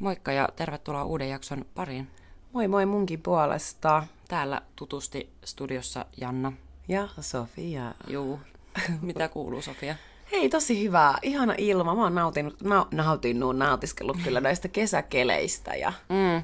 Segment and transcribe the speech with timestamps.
[0.00, 2.08] Moikka ja tervetuloa uuden jakson pariin.
[2.52, 4.06] Moi moi munkin puolesta.
[4.28, 6.52] Täällä tutusti studiossa Janna.
[6.88, 7.94] Ja Sofia.
[8.06, 8.40] Juu.
[9.02, 9.94] Mitä kuuluu, Sofia?
[10.32, 11.18] Hei, tosi hyvää.
[11.22, 11.94] Ihana ilma.
[11.94, 16.42] Mä oon nautinut, na, nautinut, nautiskellut kyllä näistä kesäkeleistä ja Mm.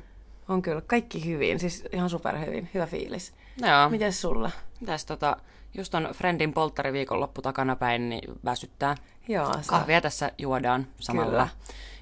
[0.48, 1.59] on kyllä kaikki hyvin.
[1.61, 2.70] Siis ihan superhyvin.
[2.75, 3.32] Hyvä fiilis.
[3.59, 3.88] Joo.
[3.88, 4.50] Mites sulla?
[4.80, 5.36] Mitäs tota,
[5.75, 8.95] just on Friendin polttari viikonloppu takana päin, niin väsyttää.
[9.29, 9.62] Joo, sä...
[9.66, 11.30] Kahvia tässä juodaan samalla.
[11.30, 11.48] Kyllä.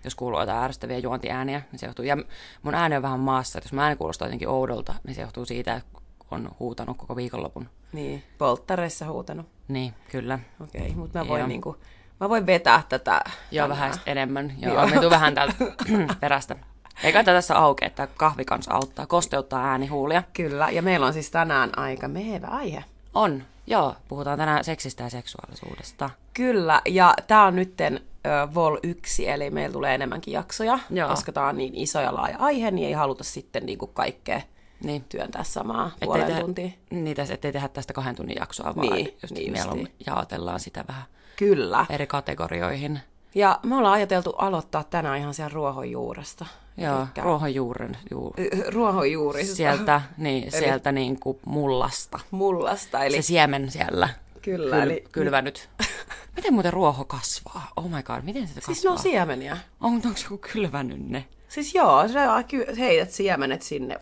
[0.04, 2.04] Jos kuuluu jotain ärsyttäviä juontiääniä, niin se johtuu.
[2.04, 2.16] Ja
[2.62, 5.44] mun ääni on vähän maassa, että jos mun ääni kuulostaa jotenkin oudolta, niin se johtuu
[5.44, 5.98] siitä, että
[6.30, 7.68] on huutanut koko viikonlopun.
[7.92, 9.46] Niin, polttareissa huutanut.
[9.68, 10.38] Niin, kyllä.
[10.60, 11.48] Okei, okay, mutta mä voin Joo.
[11.48, 11.76] niinku,
[12.20, 13.20] mä voin vetää tätä.
[13.50, 13.80] Joo, tänään.
[13.80, 14.52] vähän enemmän.
[14.58, 15.10] Joo, Joo.
[15.10, 15.54] vähän täältä
[16.20, 16.56] perästä.
[17.02, 20.22] Eikä tässä aukeaa, että kahvi kanssa auttaa, kosteuttaa äänihuulia.
[20.32, 22.84] Kyllä, ja meillä on siis tänään aika mehevä aihe.
[23.14, 23.94] On, joo.
[24.08, 26.10] Puhutaan tänään seksistä ja seksuaalisuudesta.
[26.34, 31.08] Kyllä, ja tämä on nytten ö, Vol 1, eli meillä tulee enemmänkin jaksoja, Joo.
[31.08, 34.40] koska tämä on niin iso ja laaja aihe, niin ei haluta sitten niinku kaikkea
[34.84, 35.04] Niin.
[35.08, 36.68] työntää samaa Ettei puolen te- tuntia.
[36.90, 40.60] Niin, tässä, ettei tehdä tästä kahden tunnin jaksoa, vaan Niin, just niin meillä on, jaotellaan
[40.60, 41.04] sitä vähän
[41.36, 41.86] Kyllä.
[41.90, 43.00] eri kategorioihin.
[43.34, 46.46] Ja me ollaan ajateltu aloittaa tänään ihan siellä ruohonjuuresta.
[46.76, 48.34] Joo, Elikkä- ruohonjuuren, juu.
[48.68, 49.56] Ruohonjuurista.
[49.56, 52.18] Sieltä, niin, sieltä niin kuin mullasta.
[52.30, 54.08] Mullasta, eli Se siemen siellä
[54.42, 54.76] kyllä.
[54.76, 55.68] kyl, eli, kylvänyt.
[56.36, 57.68] Miten muuten ruoho kasvaa?
[57.76, 58.74] Oh my god, miten se kasvaa?
[58.74, 59.56] siis ne on siemeniä.
[59.80, 61.24] on, onko joku kylvänyt ne?
[61.48, 63.98] Siis joo, sä ky- heität siemenet sinne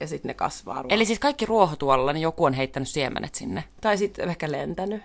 [0.00, 0.94] ja sitten ne kasvaa ruoho.
[0.94, 3.64] Eli siis kaikki ruoho tuolla, niin joku on heittänyt siemenet sinne.
[3.80, 5.02] Tai sitten ehkä lentänyt.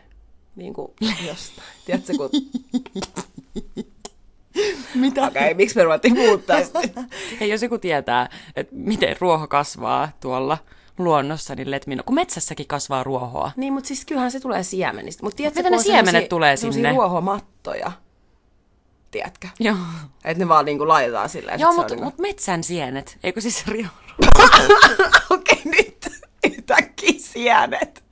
[0.56, 0.92] Niin kuin
[1.28, 1.68] jostain.
[1.86, 2.30] Tiedätkö, kun...
[4.96, 5.22] Mitä?
[5.28, 6.58] Okei, okay, miksi me ruvettiin muuttaa?
[7.40, 10.58] Hei, jos joku tietää, että miten ruoho kasvaa tuolla
[10.98, 12.06] luonnossa, niin let me know.
[12.06, 13.52] Kun metsässäkin kasvaa ruohoa.
[13.56, 15.24] Niin, mutta siis kyllähän se tulee siemenistä.
[15.24, 16.90] Mutta tiedätkö, Miten ne siemenet tulee sinne?
[16.92, 17.92] ruohomattoja.
[19.12, 19.48] Tiedätkö?
[19.60, 19.76] Joo.
[20.26, 21.60] Että ne vaan niinku laitetaan silleen.
[21.60, 23.18] Joo, mutta on mut metsän sienet.
[23.24, 23.88] Eikö siis rio?
[24.22, 24.74] niinku-
[25.30, 26.10] Okei, nyt
[26.44, 28.04] yhtäkkiä sienet.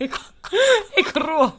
[0.00, 0.18] Eikö,
[0.96, 1.52] eikö, ruoho?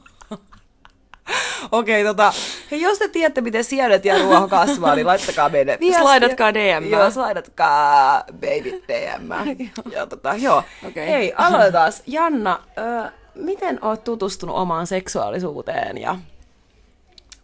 [1.71, 2.33] Okei, tota,
[2.71, 6.01] hei, jos te tiedätte, miten sienet ja ruoho kasvaa, niin laittakaa meille viestiä.
[6.01, 6.89] Slaidatkaa DM.
[6.89, 9.31] Joo, slaidatkaa baby DM.
[9.95, 10.63] ja tota, joo.
[10.87, 11.07] Okei.
[11.07, 11.91] Hei, aloitetaan.
[12.07, 16.17] Janna, ö, miten oot tutustunut omaan seksuaalisuuteen ja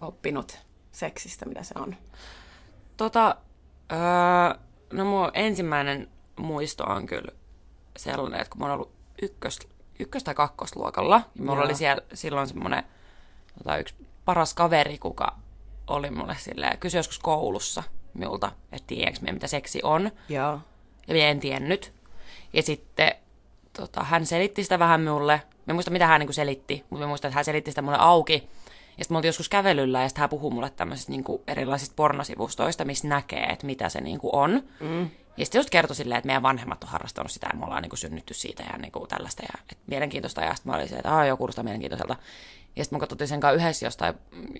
[0.02, 0.58] oppinut
[0.92, 1.96] seksistä, mitä se on?
[2.98, 3.36] Tota,
[3.92, 4.60] öö,
[4.94, 7.32] no mun ensimmäinen muisto on kyllä
[7.98, 9.60] sellainen, että kun mä oon ollut ykkös,
[10.00, 11.66] ykkös- tai kakkosluokalla, ja mulla Joo.
[11.66, 12.84] oli siellä silloin semmoinen
[13.58, 13.96] tota, yksi
[14.26, 15.36] paras kaveri, kuka
[15.88, 17.84] oli mulle silleen, kysyi joskus koulussa
[18.14, 20.12] minulta, että tiedänkö me, mitä seksi on.
[20.30, 20.60] Joo.
[21.08, 21.94] Ja minä en tiennyt.
[22.54, 23.12] Ja sitten
[23.74, 25.42] tota, hän selitti sitä vähän mulle.
[25.66, 28.34] Mä muista, mitä hän niin selitti, mutta mä muistan, että hän selitti sitä mulle auki.
[28.98, 32.86] Ja sitten me oltiin joskus kävelyllä ja sitten hän puhui mulle tämmöisistä niin erilaisista pornosivustoista,
[32.86, 34.64] missä näkee, että mitä se niin on.
[34.80, 35.10] Mm.
[35.38, 37.98] Ja sitten just kertoi silleen, että meidän vanhemmat on harrastanut sitä ja me ollaan niin
[37.98, 39.44] synnytty siitä ja niin tällaista.
[39.44, 40.42] Ja, että mielenkiintoista.
[40.42, 42.16] Ja sitten mä olin silleen, että joo, kuulostaa mielenkiintoiselta.
[42.76, 44.14] Ja sitten mä katsoin sen kanssa yhdessä jostain,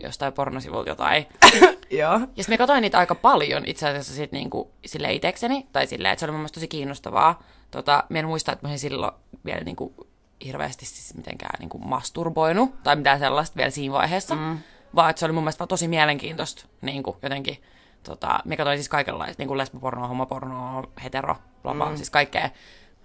[0.04, 1.26] jostain pornosivulta jotain.
[2.00, 2.14] Joo.
[2.14, 6.12] Ja sitten me katsoin niitä aika paljon itse asiassa sit niinku, sille itsekseni, tai silleen,
[6.12, 7.44] että se oli mun mielestä tosi kiinnostavaa.
[7.72, 9.12] Tota, mä en muista, että mä silloin
[9.46, 10.08] vielä niinku
[10.46, 14.58] hirveästi siis mitenkään niinku masturboinut, tai mitään sellaista vielä siinä vaiheessa, mm.
[14.96, 17.64] vaan että se oli mun mielestä tosi mielenkiintoista niinku, jotenkin.
[18.04, 21.96] Tota, mä katsoin siis kaikenlaista, niinku lesbopornoa, homopornoa, hetero, bla bla, mm.
[21.96, 22.50] siis kaikkea.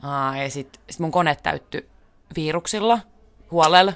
[0.03, 1.89] Aa, ja sitten sit mun kone täyttyi
[2.37, 2.99] viruksilla,
[3.51, 3.93] huolella,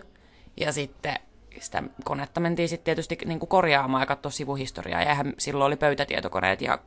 [0.56, 1.14] ja sitten
[1.60, 5.02] sitä konetta mentiin sitten tietysti niin kuin korjaamaan ja katsoa sivuhistoriaa.
[5.02, 6.78] Ja eihän silloin oli pöytätietokoneet ja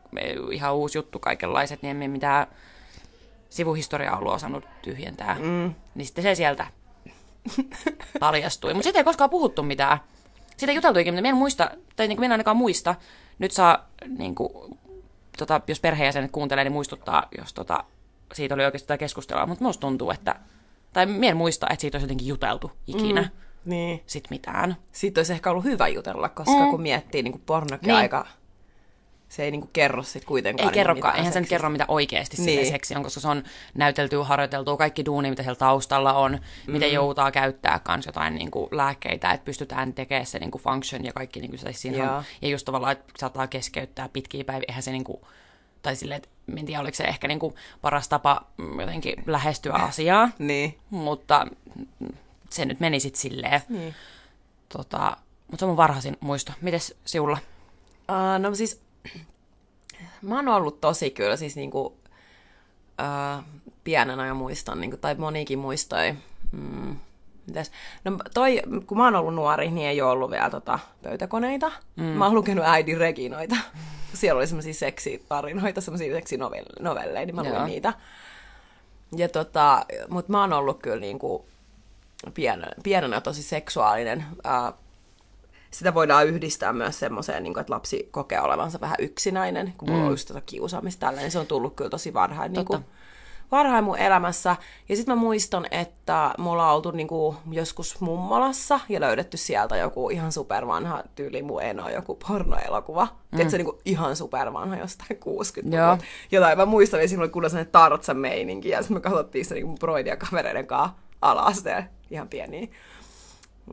[0.51, 2.47] ihan uusi juttu kaikenlaiset, niin emme mitään
[3.49, 5.37] sivuhistoriaa ollut osannut tyhjentää.
[5.39, 5.73] Mm.
[5.95, 6.67] Niin sitten se sieltä
[8.19, 8.73] paljastui.
[8.73, 9.97] Mutta siitä ei koskaan puhuttu mitään.
[10.57, 12.95] Siitä ei juteltu ikinä, mutta minä en muista, tai niin kuin minä ainakaan muista.
[13.41, 14.79] Nyt saa, niin kuin,
[15.37, 17.83] tota, jos perheenjäsenet kuuntelee, niin muistuttaa, jos tota,
[18.33, 19.45] siitä oli oikeasti keskustelua.
[19.45, 20.35] Mutta minusta tuntuu, että,
[20.93, 23.21] tai minä en muista, että siitä olisi jotenkin juteltu ikinä.
[23.21, 23.29] Mm
[23.65, 24.03] Niin.
[24.05, 24.75] sit mitään.
[24.91, 26.69] Siitä olisi ehkä ollut hyvä jutella, koska mm.
[26.69, 27.97] kun miettii niin pornokin Niin.
[27.97, 28.27] aika...
[29.31, 30.63] Se ei niin kerro sit kuitenkaan.
[30.63, 32.67] Ei niinku kerrokaan, eihän sen kerro mitä oikeasti niin.
[32.67, 33.43] Seksi on, koska se on
[33.73, 36.73] näyteltyä, harjoiteltua, kaikki duuni, mitä siellä taustalla on, mm.
[36.73, 41.05] miten joutaa käyttää kans jotain niin kuin, lääkkeitä, että pystytään tekemään se niin kuin, function
[41.05, 42.15] ja kaikki niin kuin, se, siinä Joo.
[42.15, 45.21] on, ja just tavallaan, että saattaa keskeyttää pitkiä päiviä, eihän se niin kuin,
[45.81, 49.73] tai silleen, että en tiedä, oliko se ehkä niin kuin, paras tapa mm, jotenkin lähestyä
[49.73, 50.77] asiaa, Niin.
[50.89, 51.47] mutta
[52.49, 53.61] se nyt meni sitten silleen.
[53.69, 53.95] niin.
[54.69, 55.17] Tota,
[55.47, 56.53] mutta se on mun varhaisin muisto.
[56.61, 57.37] Mites siulla?
[58.09, 58.81] Uh, no siis,
[60.21, 63.43] mä oon ollut tosi kyllä siis niinku, uh,
[63.83, 66.15] pienenä jo muistan, niinku, tai monikin muistoi.
[66.51, 66.95] Mm,
[67.47, 67.71] mitäs?
[68.03, 71.71] No toi, kun mä oon ollut nuori, niin ei ole ollut vielä tota, pöytäkoneita.
[71.95, 72.03] Mm.
[72.03, 73.55] Mä oon lukenut äidin Reginoita.
[74.13, 77.65] siellä oli semmoisia seksitarinoita, semmoisia seksinovelleja, niin mä luin Joo.
[77.65, 77.93] niitä.
[79.15, 81.45] Ja tota, mutta mä oon ollut kyllä niinku
[82.33, 84.25] pienenä, pienenä tosi seksuaalinen.
[84.43, 84.73] Ää,
[85.73, 90.07] sitä voidaan yhdistää myös semmoiseen, niin että lapsi kokee olevansa vähän yksinäinen, kun mulla mm.
[90.07, 92.85] on just tota kiusaamista tällä, niin se on tullut kyllä tosi varhain, niin kuin,
[93.51, 94.55] varhain mun elämässä.
[94.89, 99.77] Ja sitten mä muistan, että mulla on oltu niin kuin, joskus mummolassa ja löydetty sieltä
[99.77, 103.05] joku ihan supervanha tyyli mun eno, joku pornoelokuva.
[103.05, 103.35] Mm.
[103.35, 105.97] Tiedätkö, niin kuin ihan supervanha jostain 60 Joo.
[106.31, 109.55] Jotain mä muistan, että siinä oli kunnon sellainen tartsan meininki ja sitten me katsottiin sitä
[109.55, 112.67] niin mun broidia kavereiden kanssa ala-asteen ihan pieniä.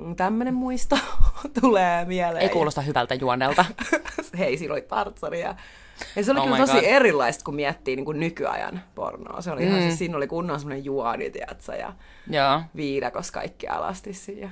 [0.00, 0.98] Mm, Tämmönen muisto
[1.60, 2.42] tulee mieleen.
[2.42, 3.64] Ei kuulosta hyvältä juonelta.
[4.38, 5.54] Hei, siinä oli Tartsani ja,
[6.16, 6.82] ja se oli Oh kyllä tosi God.
[6.84, 9.40] erilaista, kun miettii niin kuin nykyajan pornoa.
[9.40, 9.68] Se oli mm.
[9.68, 11.92] ihan, siis siinä oli kunnon semmoinen juoni, tiedätkö, ja
[12.30, 12.62] Joo.
[12.76, 14.50] viidakos kaikki alasti siinä.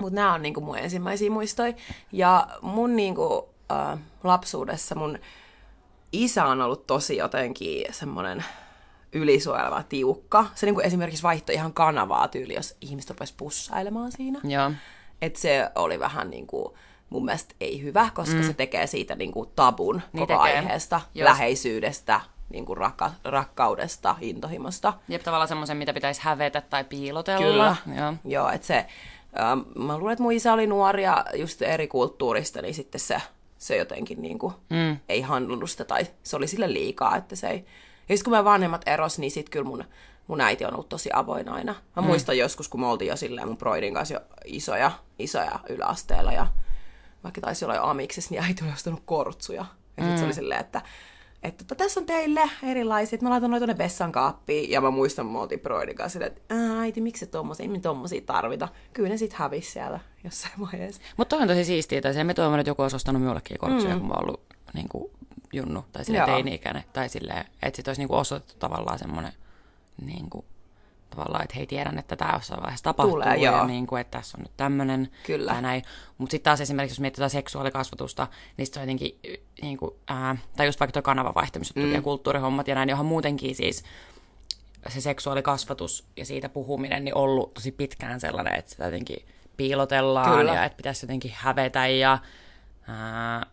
[0.00, 1.72] Mutta nämä on niinku mun ensimmäisiä muistoja.
[2.12, 5.18] Ja mun niinku, äh, lapsuudessa mun
[6.12, 8.44] isä on ollut tosi jotenkin semmoinen
[9.12, 10.46] ylisuojeleva tiukka.
[10.54, 14.40] Se niinku esimerkiksi vaihtoi ihan kanavaa tyyli, jos ihmiset rupesi pussailemaan siinä.
[14.44, 14.72] Joo.
[15.22, 16.74] Et se oli vähän niin kuin,
[17.10, 18.42] mun mielestä ei hyvä, koska mm.
[18.42, 20.58] se tekee siitä niin kuin tabun Niin koko tekee.
[20.58, 21.28] aiheesta, Joo.
[21.28, 22.20] läheisyydestä,
[22.50, 24.92] niin kuin rakka- rakkaudesta, intohimosta.
[25.08, 27.76] Jep, tavallaan semmoisen, mitä pitäisi hävetä tai piilotella.
[27.84, 28.00] Kyllä.
[28.00, 28.14] Joo.
[28.24, 28.86] Joo, että se,
[29.40, 33.22] ähm, mä luulen, että mun isä oli nuori ja just eri kulttuurista, niin sitten se,
[33.58, 34.96] se jotenkin niin kuin mm.
[35.08, 37.66] ei handlannut sitä tai se oli sille liikaa, että se ei...
[38.08, 39.84] Ja sitten kun me vanhemmat eros, niin sitten kyllä mun,
[40.26, 41.74] mun äiti on ollut tosi avoin aina.
[41.96, 42.06] Mä mm.
[42.08, 46.46] muistan joskus, kun me oltiin jo silleen mun broidin kanssa jo isoja, isoja yläasteella ja
[47.24, 49.64] vaikka taisi olla jo amiksissa, niin äiti oli ostanut kortsuja.
[49.96, 50.18] Ja sitten mm.
[50.18, 50.82] se oli silleen, että
[51.42, 54.70] että tota, tässä on teille erilaiset, mä laitan noita tuonne vessan kaappiin.
[54.70, 57.68] Ja mä muistan, me oltiin Broidin kanssa silleen, että "Ää, äiti, miksi se tommosia, ei
[57.68, 58.68] me tommosia tarvita.
[58.92, 61.02] Kyllä ne sit hävisi siellä jossain vaiheessa.
[61.16, 63.94] Mutta toi on tosi siistiä, tai se me toivon, että joku olisi ostanut minullekin kortsuja,
[63.94, 64.00] mm.
[64.00, 64.40] kun mä oon ollut
[64.74, 65.10] niin kuin,
[65.52, 69.32] junnu, tai sille teini-ikäinen, tai silleen, että sit olisi niin kuin osoitettu tavallaan semmoinen,
[70.04, 70.44] niin kuin,
[71.10, 73.66] tavallaan, että hei, tiedän, että tämä jossain vaiheessa tapahtuu, Tulee, ja joo.
[73.66, 75.52] niin kuin, että tässä on nyt tämmöinen, Kyllä.
[75.52, 75.82] tai näin.
[76.18, 78.26] Mutta sitten taas esimerkiksi, jos mietitään seksuaalikasvatusta,
[78.56, 79.18] niin sit se on jotenkin,
[79.62, 81.92] niin kuin, ää, tai just vaikka tuo kanavavaihtamista mm.
[81.92, 83.84] ja kulttuurihommat ja näin, johon muutenkin siis
[84.88, 89.26] se seksuaalikasvatus ja siitä puhuminen niin ollut tosi pitkään sellainen, että sitä jotenkin
[89.56, 90.54] piilotellaan Kyllä.
[90.54, 92.18] ja että pitäisi jotenkin hävetä ja
[92.88, 93.46] ää,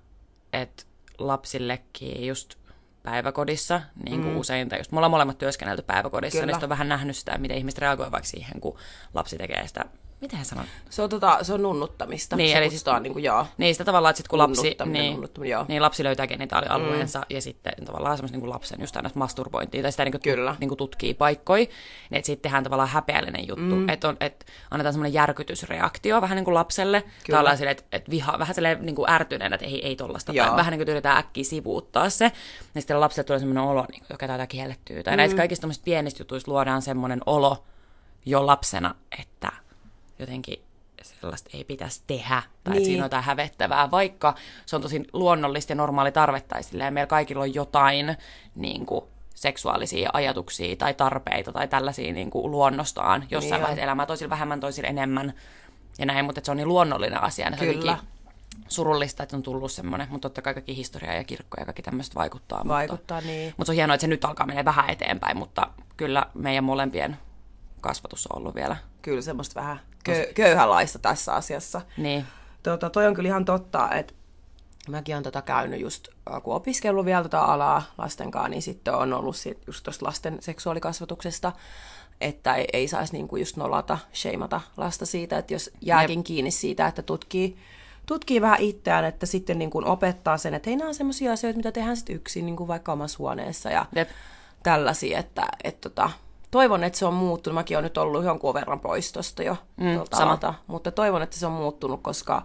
[0.54, 0.84] että
[1.20, 2.56] lapsillekin just
[3.04, 4.40] päiväkodissa, niin kuin mm.
[4.40, 6.54] usein, tai just me ollaan molemmat työskennelty päiväkodissa, Kyllä.
[6.54, 8.78] niin on vähän nähnyt sitä, miten ihmiset reagoivat vaikka siihen, kun
[9.14, 9.86] lapsi tekee sitä,
[10.22, 10.66] miten hän sanoo?
[10.90, 12.36] Se on, tota, se on nunnuttamista.
[12.36, 13.46] Niin, se eli siis- niin kuin, joo.
[13.58, 15.66] Niin sitä tavallaan, että sit kun lapsi, niin, joo.
[15.68, 17.26] niin lapsi löytää genitaalialueensa mm.
[17.30, 20.56] ja sitten tavallaan semmoista niin kuin lapsen just aina masturbointia tai sitä niin kuin, Kyllä.
[20.60, 23.90] niin kuin tutkii paikkoja, niin että sitten tehdään tavallaan häpeällinen juttu, mm.
[23.90, 28.40] että, on, että annetaan semmoinen järkytysreaktio vähän niin kuin lapselle, tavallaan silleen, että, että viha,
[28.40, 31.44] vähän silleen niin kuin ärtyneenä, että ei, ei tollasta, tai vähän niin kuin yritetään äkkiä
[31.44, 32.32] sivuuttaa se,
[32.76, 35.18] ja sitten lapselle tulee semmoinen olo, niin kuin, joka taitaa kiellettyä, tai mm.
[35.18, 37.64] näistä kaikista pienistä jutuista luodaan semmoinen olo
[38.26, 39.52] jo lapsena, että
[40.20, 40.64] jotenkin
[41.02, 42.78] sellaista ei pitäisi tehdä, tai niin.
[42.80, 42.86] Niin.
[42.86, 44.36] siinä on jotain hävettävää, vaikka
[44.66, 48.18] se on tosi luonnollista ja normaali tarve, tai silleen meillä kaikilla on jotain
[48.56, 49.06] niin kuin,
[49.36, 54.30] seksuaalisia ajatuksia tai tarpeita tai tällaisia niin kuin, luonnostaan jossain Niin niin vaiheessa elämää, toisilla
[54.30, 55.34] vähemmän, toisilla enemmän
[56.00, 57.98] ja näin, mutta se on niin luonnollinen asia, niin on Kyllä.
[58.68, 62.16] surullista, että on tullut semmoinen, mutta totta kai kaikki historia ja kirkko ja kaikki tämmöistä
[62.16, 62.62] vaikuttaa.
[62.68, 63.54] Vaikuttaa, mutta, niin.
[63.58, 67.18] Mutta se on hienoa, että se nyt alkaa mennä vähän eteenpäin, mutta kyllä meidän molempien
[67.82, 68.76] kasvatus on ollut vielä.
[69.02, 71.82] Kyllä semmoista vähän kö- köyhänlaista tässä asiassa.
[71.98, 72.26] Niin,
[72.64, 74.14] Tota, toi on kyllä ihan totta, että
[74.90, 76.08] mäkin olen tota käynyt just,
[76.44, 80.38] kun opiskellut vielä tota alaa lasten kanssa, niin sitten on ollut sit just tuosta lasten
[80.42, 81.52] seksuaalikasvatuksesta,
[82.22, 86.26] että ei, ei saisi niinku just nolata, sheimata lasta siitä, että jos jääkin Jep.
[86.26, 87.58] kiinni siitä, että tutkii,
[88.06, 91.58] tutkii vähän itseään, että sitten niin kuin opettaa sen, että hei, nämä on sellaisia asioita,
[91.58, 94.10] mitä tehdään sitten yksin, niin kuin vaikka omassa huoneessa ja Jep.
[94.64, 96.10] tällaisia, että et tota,
[96.52, 97.56] toivon, että se on muuttunut.
[97.56, 100.54] Mäkin olen nyt ollut jonkun verran pois tosta jo Mm, tuolta sama.
[100.68, 102.44] mutta toivon, että se on muuttunut, koska,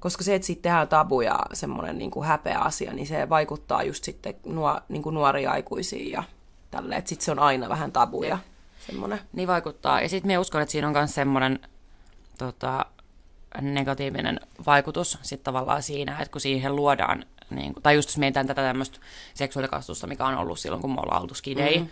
[0.00, 3.82] koska se, että sitten tehdään tabu ja semmoinen niin kuin häpeä asia, niin se vaikuttaa
[3.82, 6.22] just sitten nuo, niin kuin nuoria aikuisiin ja
[6.70, 8.38] tälleen, että sitten se on aina vähän tabu ja
[8.86, 9.20] semmoinen.
[9.32, 10.00] Niin vaikuttaa.
[10.00, 11.58] Ja sitten minä uskon, että siinä on myös semmoinen
[12.38, 12.86] tota,
[13.60, 18.46] negatiivinen vaikutus sit tavallaan siinä, että kun siihen luodaan, niin kuin, tai just jos mietitään
[18.46, 18.98] tätä tämmöistä
[19.34, 21.88] seksuaalikasvatusta, mikä on ollut silloin, kun me ollaan oltu skidei, mm.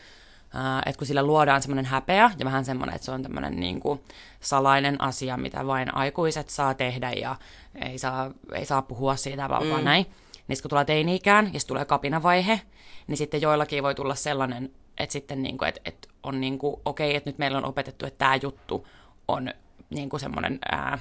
[0.87, 4.01] Että kun sillä luodaan semmoinen häpeä ja vähän semmoinen, että se on tämmöinen niin kuin
[4.41, 7.37] salainen asia, mitä vain aikuiset saa tehdä ja
[7.75, 9.71] ei saa, ei saa puhua siitä, vaan, mm.
[9.71, 10.07] vaan näin.
[10.49, 12.61] Niin kun tulee teini-ikään ja sitten tulee kapinavaihe,
[13.07, 16.77] niin sitten joillakin voi tulla sellainen, että sitten niin kuin, että, että on niin kuin,
[16.85, 18.87] okei, että nyt meillä on opetettu, että tämä juttu
[19.29, 19.51] on
[19.91, 20.99] niin kuin semmoinen ää,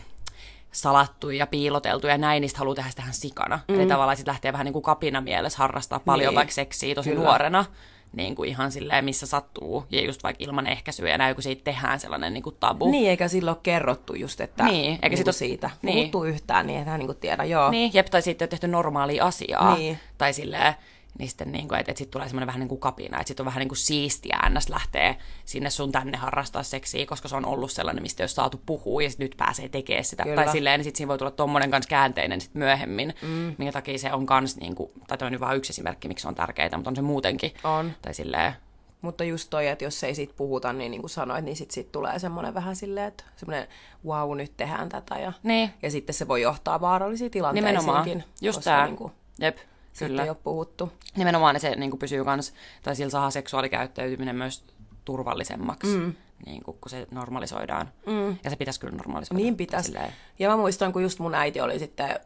[0.71, 3.59] salattu ja piiloteltu ja näin, niistä haluaa tehdä sitä sikana.
[3.67, 3.75] Mm.
[3.75, 6.35] Eli tavallaan sitten lähtee vähän niin kuin kapina mielessä harrastaa paljon Niin.
[6.35, 7.23] vaikka seksiä tosi Kyllä.
[7.23, 7.65] nuorena.
[8.13, 9.85] Niin kuin ihan silleen, missä sattuu.
[9.89, 12.91] Ja just vaikka ilman ehkäisyä ja näin, kun siitä tehdään sellainen niin kuin tabu.
[12.91, 15.95] Niin, eikä silloin ole kerrottu just, että Niin, eikä niinku sit siitä niin.
[15.95, 17.71] puhuttu yhtään, niin eihän niinku tiedä, joo.
[17.71, 19.75] Niin, jep, tai sitten on tehty normaalia asiaa.
[19.75, 19.99] Niin.
[20.17, 20.73] Tai silleen,
[21.19, 23.43] niin sitten niin kuin, että, että sitten tulee semmoinen vähän niin kuin kapina, että sitten
[23.43, 24.69] on vähän niin kuin siistiä ns.
[24.69, 28.61] lähtee sinne sun tänne harrastaa seksiä, koska se on ollut sellainen, mistä ei ole saatu
[28.65, 30.23] puhua ja sit nyt pääsee tekemään sitä.
[30.23, 30.35] Kyllä.
[30.35, 33.55] Tai silleen, niin sitten siinä voi tulla tommonen kans käänteinen sit myöhemmin, mm.
[33.57, 36.21] minkä takia se on kans niin kuin, tai toi on nyt vaan yksi esimerkki, miksi
[36.21, 37.53] se on tärkeää, mutta on se muutenkin.
[37.63, 37.91] On.
[38.01, 38.53] Tai silleen,
[39.01, 41.91] Mutta just toi, että jos ei siitä puhuta, niin niin kuin sanoit, niin sitten sit
[41.91, 43.67] tulee semmoinen vähän silleen, että semmoinen
[44.05, 45.15] wow, nyt tehdään tätä.
[45.19, 45.69] Ja, Niin.
[45.81, 47.83] ja sitten se voi johtaa vaarallisiin tilanteisiinkin.
[47.83, 48.85] nimenomaan, just tää.
[48.85, 49.57] Niin kuin, Jep,
[49.99, 50.23] kyllä.
[50.23, 50.91] ei ole puhuttu.
[51.15, 54.63] Nimenomaan se niin kuin pysyy kans, tai sillä saa seksuaalikäyttäytyminen myös
[55.05, 56.13] turvallisemmaksi, mm.
[56.45, 57.89] niin kuin, kun se normalisoidaan.
[58.05, 58.37] Mm.
[58.43, 59.43] Ja se pitäisi kyllä normalisoida.
[59.43, 59.85] Niin pitäisi.
[59.85, 62.19] silleen- Ja mä muistan, kun just mun äiti oli sitten,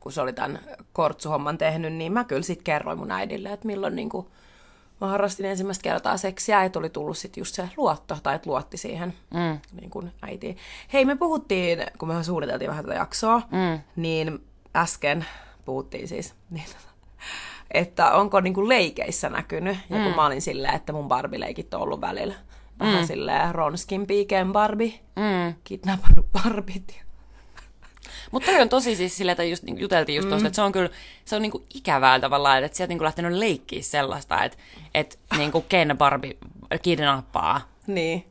[0.00, 0.58] kun se oli tämän
[0.92, 4.26] kortsuhomman tehnyt, niin mä kyllä sitten kerroin mun äidille, että milloin niin kuin,
[5.00, 8.76] mä harrastin ensimmäistä kertaa seksiä, että oli tullut sitten just se luotto, tai että luotti
[8.76, 9.60] siihen mm.
[9.80, 10.56] niin kuin äitiin.
[10.92, 13.80] Hei, me puhuttiin, kun me suunniteltiin vähän tätä jaksoa, mm.
[13.96, 14.44] niin
[14.76, 15.24] äsken
[15.64, 16.64] puhuttiin siis, niin,
[17.70, 21.80] että onko niin kuin leikeissä näkynyt, ja kun mä olin silleen, että mun Barbie-leikit on
[21.80, 22.34] ollut välillä
[22.80, 23.06] vähän mm.
[23.06, 25.54] silleen Ronskin piikeen Barbie, mm.
[25.64, 27.00] kidnappannut Barbit.
[28.30, 30.62] Mutta toi on tosi siis silleen, että just, niin kuin juteltiin just tuosta, että se
[30.62, 30.90] on kyllä,
[31.24, 34.58] se on niinku ikävää tavallaan, että sieltä niinku lähtenyt leikkiä sellaista, että,
[34.94, 36.36] että niinku Ken Barbie
[36.82, 38.26] kidnappaa Niin,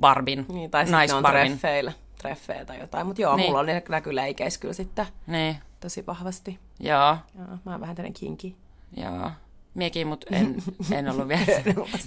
[0.00, 1.46] Barbin, niin tai sitten ne on naisbarbin.
[1.52, 3.06] treffeillä, treffeillä tai jotain.
[3.06, 3.46] Mutta joo, Niin.
[3.46, 6.58] mulla on näkyy leikeissä kyllä sitten Niin, tosi vahvasti.
[6.80, 8.56] joo, Joo, mä oon vähän tämmönen kinki.
[8.96, 9.30] joo.
[9.74, 10.56] Miekin, mutta en,
[10.92, 11.44] en ollut vielä,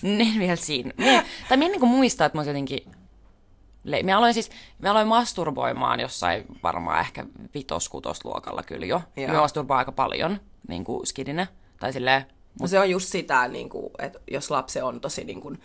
[0.04, 0.92] en vielä siinä.
[0.98, 2.80] Mie, tai minä niinku muistaa, että mä jotenkin...
[3.84, 9.02] Le- mä aloin siis, mä aloin masturboimaan jossain varmaan ehkä vitos-kutosluokalla kyllä jo.
[9.16, 9.28] Joo.
[9.34, 11.48] Mä masturboin aika paljon, niin kuin skidinä.
[11.80, 12.26] Tai silleen,
[12.62, 15.62] No se on just sitä, niin kuin, että jos lapsi on tosi niin kuin,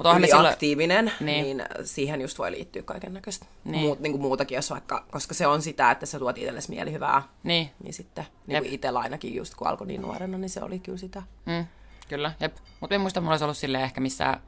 [0.00, 0.46] mutta onhan me silloin...
[0.46, 1.56] aktiivinen, Niin.
[1.56, 1.68] niin.
[1.84, 3.46] siihen just voi liittyä kaiken näköistä.
[3.64, 3.80] Niin.
[3.80, 7.22] Muut, niin kuin muutakin, jos vaikka, koska se on sitä, että sä tuot itsellesi mielihyvää.
[7.42, 10.78] Niin, Niin sitten, niin kuin itsellä ainakin just kun alkoi niin nuorena, niin se oli
[10.78, 11.22] kyllä sitä.
[11.46, 11.66] Mm,
[12.08, 12.56] kyllä, jep.
[12.80, 14.42] Mutta en muista, että mulla olisi ollut silleen ehkä missään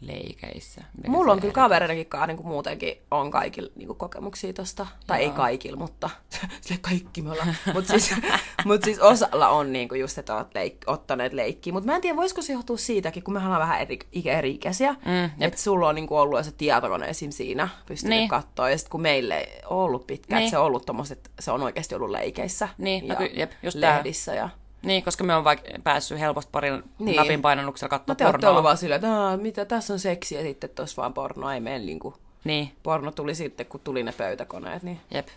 [0.00, 0.84] leikeissä.
[0.96, 4.86] Miten Mulla on kyllä kavereidenkin kanssa niin kuin muutenkin on kaikilla niin kuin kokemuksia tosta.
[5.06, 6.10] Tai ei kaikilla, mutta
[6.60, 7.56] sille kaikki me ollaan.
[7.74, 8.14] Mutta siis,
[8.64, 11.72] mut siis osalla on niin kuin just, että oot leik- ottaneet leikkiä.
[11.72, 14.50] Mutta mä en tiedä, voisiko se johtua siitäkin, kun me ollaan vähän eri, ikä- eri
[14.50, 14.92] ikäisiä.
[14.92, 17.30] Mm, että sulla on niin kuin ollut se tietokone esim.
[17.30, 18.28] siinä, pystynyt Niin.
[18.28, 18.70] katsoa.
[18.70, 20.44] Ja sitten kun meille ei ollut pitkään, Niin.
[20.44, 20.50] niin.
[20.50, 22.68] se on ollut tommoset, se on oikeasti ollut leikeissä.
[22.78, 23.96] Niin, no ja ky- jep, just tää.
[23.96, 24.48] lehdissä ja...
[24.82, 27.16] Niin, koska me on vaikka päässyt helposti parin niin.
[27.16, 28.50] Napin painannuksella katsoa No te pornoa.
[28.50, 31.60] ollut vaan silleen, että "Aa, mitä tässä on seksiä ja sitten tuossa vaan porno ei
[31.60, 35.28] mene niin kuin Niin, porno tuli sitten, kun tuli ne pöytäkoneet, niin jep.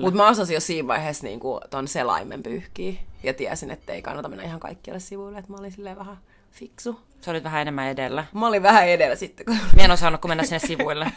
[0.00, 2.92] Mutta mä osasin jo siinä vaiheessa niin kuin, ton selaimen pyyhkiä.
[3.22, 6.18] Ja tiesin, että ei kannata mennä ihan kaikkialle sivuille, että mä olin silleen vähän
[6.50, 7.00] fiksu.
[7.20, 8.24] Se oli vähän enemmän edellä.
[8.34, 9.56] Mä olin vähän edellä sitten, kun...
[9.76, 11.12] Mä en osannut, kun mennä sinne sivuille.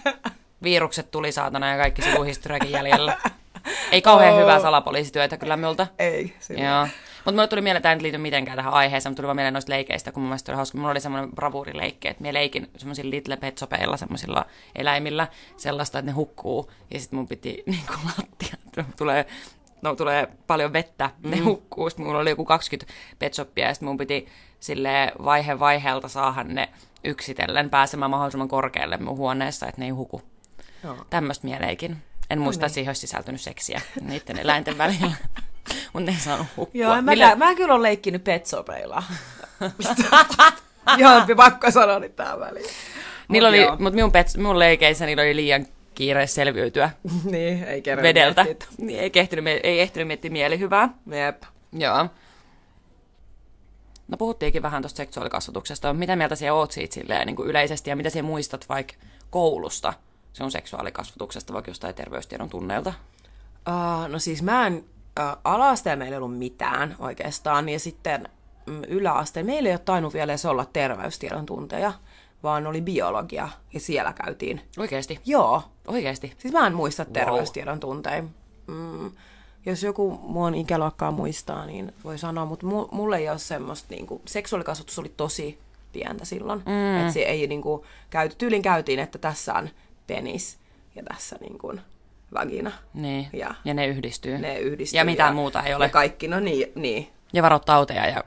[0.64, 3.18] Virukset tuli saatana ja kaikki sivuhistoriakin jäljellä.
[3.92, 4.40] Ei kauhean Oo.
[4.42, 5.88] hyvää salapoliisityötä kyllä multa.
[6.00, 6.34] Ei.
[6.50, 6.88] Joo.
[7.26, 9.72] Mutta mulle tuli mieleen, tämä ei liity mitenkään tähän aiheeseen, mutta tuli vaan mieleen noista
[9.72, 10.78] leikeistä, kun mun mielestä oli hauska.
[10.78, 15.28] Mulla oli semmoinen bravuurileikki, että mä leikin semmoisilla little petsopeilla, semmoisilla eläimillä
[15.58, 16.72] sellaista, että ne hukkuu.
[16.94, 18.56] Ja sitten mun piti niin kuin lattia,
[18.98, 19.26] tulee,
[19.82, 21.90] no, tulee paljon vettä, ne hukkuu.
[21.90, 24.28] Sitten mulla oli joku 20 petsoppia ja sitten mun piti
[24.60, 26.70] sille vaihe vaiheelta saada ne
[27.04, 30.22] yksitellen pääsemään mahdollisimman korkealle mun huoneessa, että ne ei huku.
[30.84, 30.98] Joo.
[31.10, 31.98] Tämmöistä mieleikin.
[32.30, 35.12] En muista, että siihen olisi sisältynyt seksiä niiden eläinten välillä.
[35.94, 36.82] Mutta ne ei saanut hukkua.
[36.82, 39.04] Joo, mä, Millä- mä kyllä olen leikkinyt petsopeilla.
[40.98, 42.70] Joo, pakko sanoa nyt tähän väliin.
[43.28, 43.72] Niillä oli, joo.
[43.80, 46.90] mutta minun, pets, minun leikeissä niillä oli liian kiire selviytyä
[47.32, 48.44] niin, ei vedeltä.
[48.44, 48.68] miettiä.
[48.78, 50.90] Niin, ei, ehtinyt, mie- ei ehtinyt miettiä mielihyvää.
[51.26, 51.44] Jep.
[51.74, 52.08] Joo.
[54.08, 55.94] No puhuttiinkin vähän tuosta seksuaalikasvatuksesta.
[55.94, 58.94] Mitä mieltä sinä oot siitä silleen, niin kuin yleisesti ja mitä sinä muistat vaikka
[59.30, 59.94] koulusta
[60.34, 62.94] sun seksuaalikasvatuksesta, vaikka jostain terveystiedon tunneilta?
[63.70, 64.86] Uh, no siis mä en,
[65.44, 68.30] ala-asteen meillä ei ollut mitään oikeastaan, ja sitten
[68.66, 71.94] mm, yläasteen meillä ei ole tainnut vielä edes olla terveystiedon tunteja,
[72.44, 74.62] vaan oli biologia, ja siellä käytiin.
[74.78, 75.20] Oikeesti?
[75.26, 76.34] Joo, Oikeesti?
[76.38, 78.24] siis mä en muista terveystiedon tunteja.
[78.68, 79.12] Mm,
[79.66, 84.22] jos joku mun ikäluokkaa muistaa, niin voi sanoa, mutta mu- mulle ei ole semmoista, niinku,
[84.26, 85.60] seksuaalikasvatus oli tosi
[85.94, 86.64] pientä silloin.
[86.66, 87.00] Mm.
[87.00, 89.70] Että se ei niinku, käyty, tyylin käytiin, että tässä on
[90.08, 90.58] penis
[90.96, 91.74] ja tässä niinku,
[92.36, 92.72] vagina.
[92.94, 93.28] Niin.
[93.34, 94.38] Ja ja ne yhdistyy.
[94.38, 94.98] ne yhdistyy.
[94.98, 95.86] Ja mitään muuta ei ole.
[95.86, 97.08] Ja kaikki, no niin, niin.
[97.34, 98.24] Ja varot tauteja ja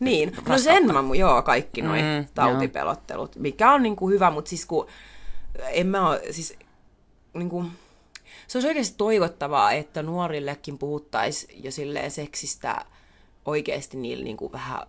[0.00, 4.66] Niin, no sen mä, joo, kaikki noi Mm, tautipelottelut, mikä on niinku hyvä, mutta siis
[4.66, 4.86] kun
[5.70, 6.56] en mä oo, siis
[7.34, 7.64] niinku,
[8.46, 12.84] se olisi oikeasti toivottavaa, että nuorillekin puhuttaisiin jo silleen seksistä
[13.44, 14.80] oikeasti niillä niin kuin vähän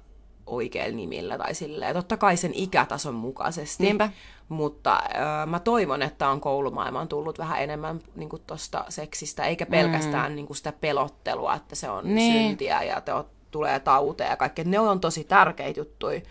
[0.45, 1.95] oikeilla nimillä tai silleen.
[1.95, 3.83] Totta kai sen ikätason mukaisesti.
[3.83, 4.09] Niinpä.
[4.50, 10.31] Mutta äh, mä toivon, että on koulumaailmaan tullut vähän enemmän niin tuosta seksistä, eikä pelkästään
[10.31, 10.35] mm.
[10.35, 12.47] niin sitä pelottelua, että se on Niin.
[12.47, 13.12] syntiä ja te,
[13.51, 14.65] tulee tauteja ja kaikkea.
[14.67, 16.21] Ne on tosi tärkeitä juttuja.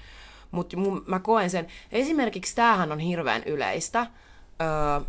[0.50, 0.76] Mutta
[1.06, 4.06] mä koen sen, esimerkiksi tämähän on hirveän yleistä,
[4.60, 5.06] öö,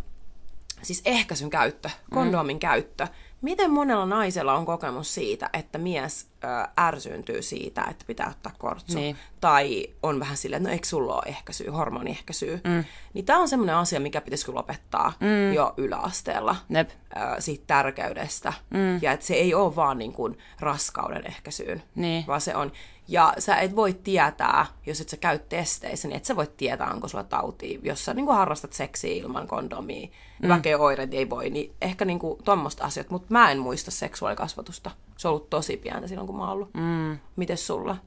[0.81, 2.59] siis ehkäisyn käyttö, kondomin mm.
[2.59, 3.07] käyttö.
[3.43, 6.47] Miten monella naisella on kokemus siitä, että mies ö,
[6.79, 8.97] ärsyyntyy siitä, että pitää ottaa kortsu?
[8.99, 9.17] Niin.
[9.41, 12.59] Tai on vähän silleen, että no eikö sulla ole ehkäisyä, hormoniehkäisyä?
[12.63, 12.83] Mm.
[13.13, 15.53] Niin tämä on semmoinen asia, mikä pitäisi kyllä lopettaa mm.
[15.53, 16.89] jo yläasteella Nep.
[16.89, 18.53] ö, siitä tärkeydestä.
[18.69, 18.99] Mm.
[19.01, 22.27] Ja että se ei ole vaan niin kuin raskauden ehkäisyyn, Niin.
[22.27, 22.71] vaan se on.
[23.07, 26.91] Ja sä et voi tietää, jos et sä käy testeissä, niin et sä voi tietää,
[26.91, 27.79] onko sulla tautia.
[27.83, 30.07] Jos sä niin kuin harrastat seksiä ilman kondomia,
[30.43, 30.49] mm.
[30.49, 33.09] väkeä oireet ei voi, niin ehkä niin kuin tommoista asiat.
[33.09, 34.91] Mutta mä en muista seksuaalikasvatusta.
[35.17, 36.73] Se on ollut tosi pientä silloin, kun mä oon ollut.
[36.73, 37.17] Mm.
[37.35, 37.97] Mites sulla?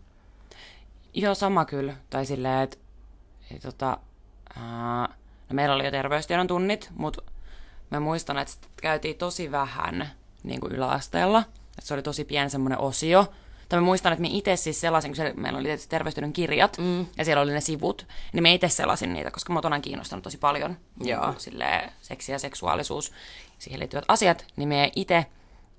[1.15, 1.97] Joo, sama kyllä.
[2.11, 2.77] Tai silleen, että
[3.55, 3.99] et, tota,
[4.57, 5.09] ää,
[5.49, 7.23] no meillä oli jo terveystiedon tunnit, mutta
[7.91, 10.11] mä muistan, että käytiin tosi vähän
[10.43, 11.39] niin kuin yläasteella.
[11.79, 13.27] Että se oli tosi pieni semmoinen osio.
[13.69, 17.07] Tai mä muistan, että me itse siis sellaisin, kun meillä oli tietysti terveystiedon kirjat, mm.
[17.19, 20.39] ja siellä oli ne sivut, niin me itse sellaisin niitä, koska mä oon kiinnostanut tosi
[20.39, 21.25] paljon niin Joo.
[21.25, 23.13] kuin, silleen, seksi ja seksuaalisuus,
[23.59, 25.27] siihen liittyvät asiat, niin me itse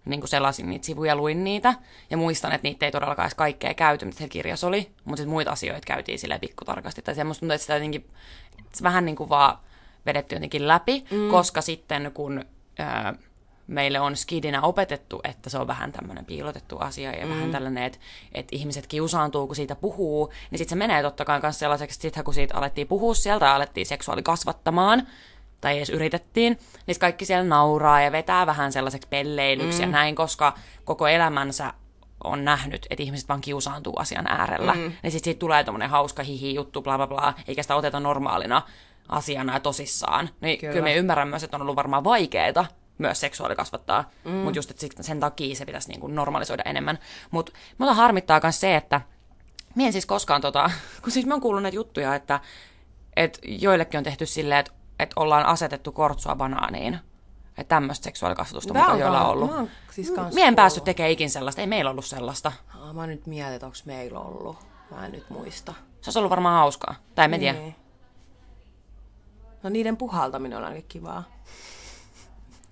[0.05, 1.73] niin kuin selasin niitä sivuja, luin niitä,
[2.09, 5.33] ja muistan, että niitä ei todellakaan edes kaikkea käyty, mitä siellä kirjassa oli, mutta sitten
[5.33, 8.05] muita asioita käytiin silleen pikkutarkasti, tai semmoista tuntuu, että sitä jotenkin,
[8.73, 9.57] se vähän niin kuin vaan
[10.05, 11.29] vedetty jotenkin läpi, mm.
[11.29, 12.45] koska sitten kun
[12.79, 13.13] ää,
[13.67, 17.31] meille on skidinä opetettu, että se on vähän tämmöinen piilotettu asia ja mm.
[17.31, 17.99] vähän tällainen, että,
[18.33, 22.01] että ihmiset kiusaantuu, kun siitä puhuu, niin sitten se menee totta kai myös sellaiseksi, että
[22.01, 25.07] sitten kun siitä alettiin puhua sieltä ja alettiin seksuaalikasvattamaan,
[25.61, 29.81] tai edes yritettiin, niin kaikki siellä nauraa ja vetää vähän sellaiseksi pelleilyksi mm.
[29.81, 30.53] ja näin, koska
[30.85, 31.73] koko elämänsä
[32.23, 34.73] on nähnyt, että ihmiset vaan kiusaantuu asian äärellä.
[34.73, 34.79] Mm.
[34.79, 38.61] Niin sitten siitä tulee tommonen hauska hihi juttu, bla bla bla, eikä sitä oteta normaalina
[39.09, 40.29] asiana ja tosissaan.
[40.41, 42.65] Niin kyllä, kyllä me ymmärrän myös, että on ollut varmaan vaikeeta
[42.97, 44.31] myös seksuaalikasvattaa, mm.
[44.31, 46.99] mutta just että sen takia se pitäisi niinku normalisoida enemmän.
[47.31, 49.01] Mutta muuta harmittaa myös se, että
[49.77, 50.71] Mie en siis koskaan tota,
[51.03, 52.39] kun siis mä oon kuullut näitä juttuja, että,
[53.15, 56.99] että joillekin on tehty silleen, että, että ollaan asetettu kortsua banaaniin.
[57.57, 59.51] Että tämmöistä seksuaalikasvatusta mukaan on joilla on ollut.
[59.55, 62.51] mä siis Mie en päässyt tekemään ikin sellaista, ei meillä ollut sellaista.
[62.79, 64.57] Aa, mä nyt mietin, että onko meillä ollut.
[64.91, 65.73] Mä en nyt muista.
[66.01, 66.95] Se olisi ollut varmaan hauskaa.
[67.15, 67.59] Tai en mä tiedä.
[67.59, 67.75] Niin.
[69.63, 71.23] No niiden puhaltaminen on ainakin kivaa.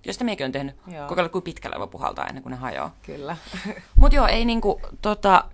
[0.06, 0.76] Jos meikin on tehnyt.
[0.86, 1.08] Joo.
[1.08, 2.94] Kokeilla, kuin pitkälle voi puhaltaa ennen kuin ne hajoaa.
[3.02, 3.36] Kyllä.
[4.00, 5.44] Mut joo, ei niinku, tota,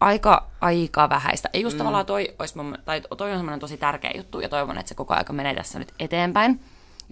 [0.00, 1.48] aika, aika vähäistä.
[1.52, 1.78] Ei just mm.
[1.78, 4.94] tavallaan toi, ois mun, tai toi on semmoinen tosi tärkeä juttu, ja toivon, että se
[4.94, 6.60] koko aika menee tässä nyt eteenpäin,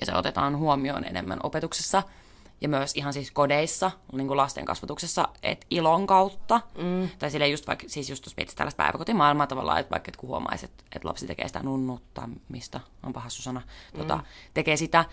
[0.00, 2.02] ja se otetaan huomioon enemmän opetuksessa,
[2.61, 7.08] ja myös ihan siis kodeissa, niin kuin lasten kasvatuksessa, että ilon kautta, mm.
[7.18, 10.64] tai silleen just vaikka, siis just tuossa tällaista päiväkotimaailmaa tavallaan, että vaikka et kun huomaisi,
[10.64, 13.62] että, että lapsi tekee sitä nunnuttamista, on pahassu sana,
[13.96, 14.22] tota, mm.
[14.54, 15.04] tekee sitä,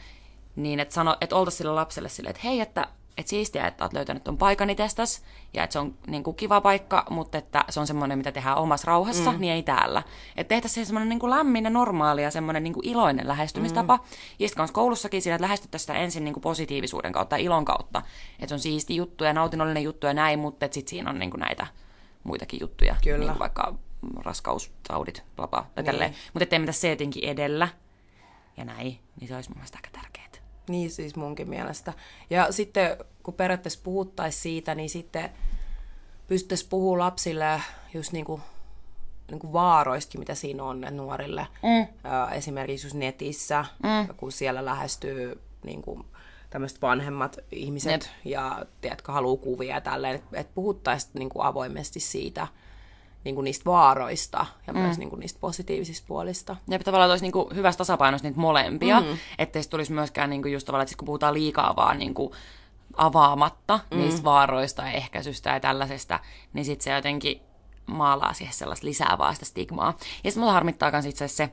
[0.56, 2.88] niin että, sano, että oltaisiin sille lapselle silleen, että hei, että,
[3.18, 5.22] että siistiä, että olet löytänyt tuon paikan itsestäsi,
[5.54, 8.58] ja että se on niin kuin kiva paikka, mutta että se on semmoinen, mitä tehdään
[8.58, 9.40] omassa rauhassa, mm.
[9.40, 10.04] niin ei täällä.
[10.38, 13.98] Että tehtäisiin semmoinen niin kuin lämmin ja normaali ja semmoinen niin kuin iloinen lähestymistapa.
[13.98, 14.04] Mm.
[14.40, 18.02] Ja sitten koulussakin siinä, että lähestyttäisiin sitä ensin niin kuin positiivisuuden kautta ja ilon kautta.
[18.34, 21.32] Että se on siisti juttu ja nautinnollinen juttu ja näin, mutta sitten siinä on niin
[21.32, 21.68] kuin näitä
[22.24, 22.96] muitakin juttuja.
[23.04, 23.18] Kyllä.
[23.18, 23.74] Niin kuin vaikka
[24.24, 25.86] raskaustaudit, bla bla, tai Niin.
[25.86, 26.16] tälleen.
[26.34, 27.68] Mutta ettei mitä se jotenkin edellä
[28.58, 30.26] ja näin, niin se olisi mun mielestä aika tärkeää.
[30.70, 31.94] Niin siis munkin mielestä.
[32.30, 35.30] Ja sitten kun periaatteessa puhuttaisiin siitä, niin sitten
[36.28, 37.62] pystyttäisiin puhua lapsille
[37.94, 38.42] just niin kuin,
[39.32, 41.48] niin kuin vaaroistakin, mitä siinä on ne nuorille.
[41.64, 41.88] Mm.
[42.32, 44.16] Esimerkiksi just netissä, mm.
[44.16, 46.06] kun siellä lähestyy niin kuin,
[46.50, 48.12] tämmöiset vanhemmat ihmiset Jep.
[48.26, 52.48] ja tiedätkö, haluaa kuvia ja tälleen, että et puhuttaisiin niin kuin avoimesti siitä,
[53.26, 54.80] niin kuin niistä vaaroista ja mm.
[54.80, 56.56] myös niin kuin niistä positiivisista puolista.
[56.68, 59.18] Ja tavallaan olisi niinku hyvässä tasapainossa niitä molempia, mm.
[59.40, 62.36] ettei se tulisi myöskään niinku just tavallaan, että kun puhutaan liikaa vaan niinku
[62.98, 63.98] avaamatta mm.
[63.98, 66.20] niistä vaaroista ja ehkäisystä ja tällaisesta,
[66.54, 67.42] niin sitten se jotenkin
[67.86, 69.98] maalaa siihen sellaista lisää vaan sitä stigmaa.
[70.24, 71.50] Ja sitten mulla harmittaa myös itse se,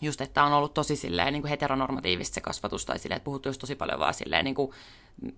[0.00, 3.48] just, että on ollut tosi silleen, niin kuin heteronormatiivista se kasvatus, tai silleen, että puhuttu
[3.48, 4.72] just tosi paljon vaan silleen, niin kuin,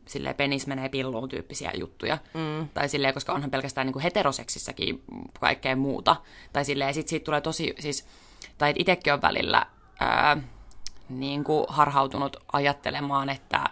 [0.07, 2.19] silleen penis menee pilluun tyyppisiä juttuja.
[2.35, 2.69] Mm.
[2.75, 5.03] Tai silleen, koska onhan pelkästään niin kuin heteroseksissäkin
[5.41, 6.17] kaikkea muuta.
[6.53, 8.07] Tai silleen, ja sit siitä tulee tosi, siis,
[8.59, 9.67] tai itsekin on välillä
[10.01, 10.37] ää,
[11.09, 13.65] niin kuin harhautunut ajattelemaan, että,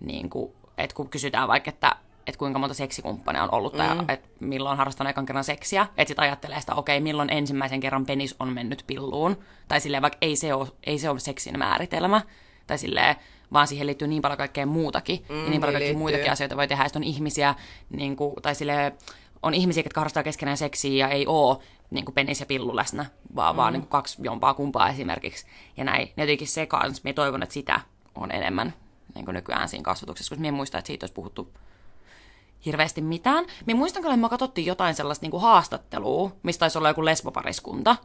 [0.00, 4.28] niin kuin, että kun kysytään vaikka, että että kuinka monta seksikumppania on ollut, tai että
[4.40, 8.52] milloin harrastan ekan kerran seksiä, että sitten ajattelee sitä, okei, milloin ensimmäisen kerran penis on
[8.52, 9.38] mennyt pilluun,
[9.68, 12.20] tai silleen vaikka ei se ole, ei se ole seksin määritelmä,
[12.66, 13.16] tai silleen,
[13.52, 15.24] vaan siihen liittyy niin paljon kaikkea muutakin.
[15.28, 16.84] Mm, ja niin paljon niin kaikkia muitakin asioita voi tehdä.
[16.84, 17.54] Sitten on ihmisiä,
[17.90, 18.92] niin kuin, tai sille
[19.42, 23.06] on ihmisiä, jotka harrastaa keskenään seksiä ja ei oo niin kuin penis ja pillu läsnä,
[23.36, 23.56] vaan, mm.
[23.56, 25.46] vaan niin kuin kaksi jompaa kumpaa esimerkiksi.
[25.76, 26.12] Ja näin.
[26.16, 27.80] Ja jotenkin se kans, me toivon, että sitä
[28.14, 28.74] on enemmän
[29.14, 31.52] niin kuin nykyään siinä kasvatuksessa, koska minä en muista, että siitä olisi puhuttu
[32.66, 33.44] hirveästi mitään.
[33.66, 37.96] Me muistan kyllä, että me katsottiin jotain sellaista niinku haastattelua, mistä taisi olla joku lesbopariskunta,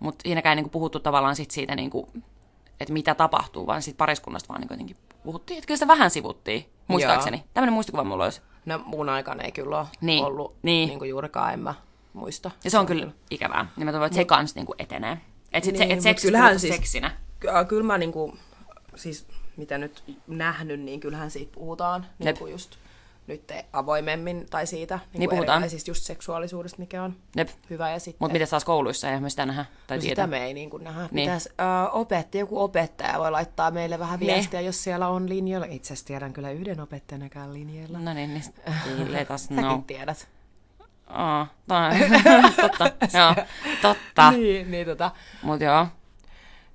[0.00, 2.08] mutta siinäkään ei niinku puhuttu tavallaan sit siitä, niinku,
[2.80, 5.58] että mitä tapahtuu, vaan siitä pariskunnasta vaan niinku jotenkin puhuttiin.
[5.58, 7.44] Että kyllä sitä vähän sivuttiin, muistaakseni.
[7.54, 8.42] Tämmöinen muistikuva mulla olisi.
[8.66, 10.88] No mun aikana ei kyllä ole Niin, ollut niin.
[10.88, 10.98] niin.
[10.98, 11.74] Niin juurikaan, en mä
[12.12, 12.50] muista.
[12.64, 13.66] Ja se on kyllä ikävää.
[13.76, 15.18] Ja mä toivon, että se kans niinku etenee.
[15.52, 16.74] Että sit Niin, se, et mut seksi kyllähän siis...
[16.74, 17.10] seksinä.
[17.40, 18.36] Ky- Kyllä mä niinku,
[18.94, 22.76] siis mitä nyt nähnyt, niin kyllähän siitä puhutaan niin kuin just
[23.30, 25.56] nyt avoimemmin tai siitä niin Niin puhutaan.
[25.56, 27.48] erilaisista just seksuaalisuudesta, mikä on Jep.
[27.70, 27.90] hyvä.
[27.90, 30.54] Ja sitten Mutta miten taas kouluissa ei me sitä nähdä tai no sitä me ei
[30.54, 31.00] niin kuin nähdä.
[31.00, 31.26] Niin.
[31.26, 34.34] Pitäis, äh, opettaja, joku opettaja voi laittaa meille vähän Niin.
[34.34, 35.66] viestiä, jos siellä on linjoilla.
[35.70, 37.98] Itse asiassa tiedän kyllä yhden opettajanakään linjoilla.
[37.98, 39.80] No niin, niin let us Säkin know.
[39.86, 40.28] tiedät.
[41.10, 41.98] Oh, tai,
[42.78, 43.34] totta, joo,
[43.82, 44.30] totta.
[44.30, 45.10] Niin, niin tota.
[45.42, 45.86] Mut joo,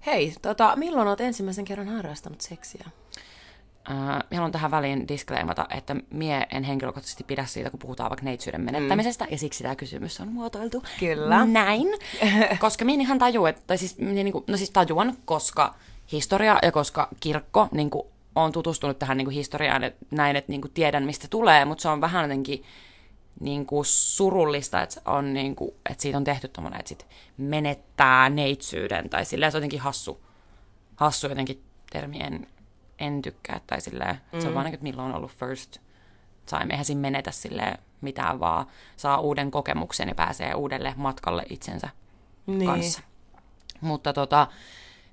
[0.06, 2.86] Hei, tota, milloin olet ensimmäisen kerran harrastanut seksiä?
[3.90, 8.26] Äh, Mä haluan tähän väliin disclaimata, että mie en henkilökohtaisesti pidä siitä, kun puhutaan vaikka
[8.26, 9.32] neitsyyden menettämisestä, mm.
[9.32, 11.46] ja siksi tämä kysymys on muotoiltu Kyllä.
[11.46, 11.88] näin.
[12.60, 15.76] koska minä ihan tajuan, että, tai siis, minä niinku, no siis tajuan, koska
[16.12, 20.52] historia ja koska kirkko niin kuin, on tutustunut tähän niin kuin historiaan, että näin, että
[20.52, 22.64] niin kuin, tiedän, mistä tulee, mutta se on vähän jotenkin
[23.40, 27.06] niin kuin, surullista, että, on, niin kuin, että siitä on tehty tommoinen, että sit
[27.38, 30.22] menettää neitsyyden, tai silleen se on jotenkin hassu,
[30.96, 32.48] hassu jotenkin termi, en,
[33.00, 34.42] en tykkää, tai silleen, mm.
[34.42, 35.78] se on vaan niin, että milloin on ollut first
[36.46, 38.66] time, eihän siinä menetä silleen mitään, vaan
[38.98, 41.90] saa uuden kokemuksen ja pääsee uudelle matkalle itsensä
[42.48, 42.70] Niin.
[42.70, 43.02] kanssa.
[43.82, 44.48] Mutta tota,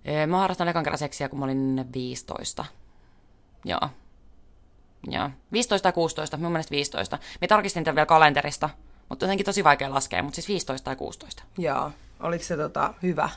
[0.04, 2.64] eh, mä harrastan ekan kerran seksiä, kun mä olin 15.
[3.64, 3.88] Joo.
[5.06, 5.30] Joo.
[5.52, 7.18] 15 tai 16, mun mielestä 15.
[7.40, 8.70] Mä tarkistin tämän vielä kalenterista,
[9.08, 11.42] mutta jotenkin tosi vaikea laskea, mutta siis 15 tai 16.
[11.58, 11.90] Joo.
[12.20, 13.30] Oliko se tota, hyvä,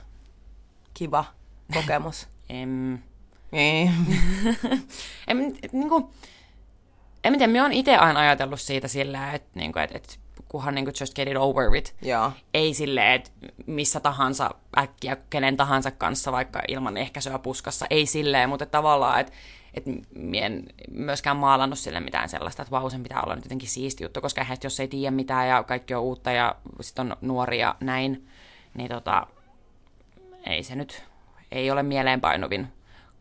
[0.93, 1.25] kiva
[1.73, 2.27] kokemus?
[2.49, 2.99] Em,
[3.55, 3.93] niin.
[5.27, 6.05] en, niin kuin,
[7.23, 10.13] en mä tiedä, mä oon itse aina ajatellut siitä sillä, että, niin kuin, että, että
[10.47, 11.93] kunhan niin kuin just get it over with.
[12.01, 12.31] Joo.
[12.53, 13.31] Ei silleen, että
[13.65, 17.85] missä tahansa äkkiä kenen tahansa kanssa, vaikka ilman ehkäisyä puskassa.
[17.89, 19.33] Ei silleen, mutta tavallaan, että
[19.73, 19.91] että
[20.33, 24.21] en myöskään maalannut sille mitään sellaista, että vau, sen pitää olla nyt jotenkin siisti juttu,
[24.21, 28.27] koska eihän, jos ei tiedä mitään ja kaikki on uutta ja sitten on nuoria näin,
[28.73, 29.27] niin tota,
[30.45, 31.03] ei se nyt,
[31.51, 32.67] ei ole mieleenpainuvin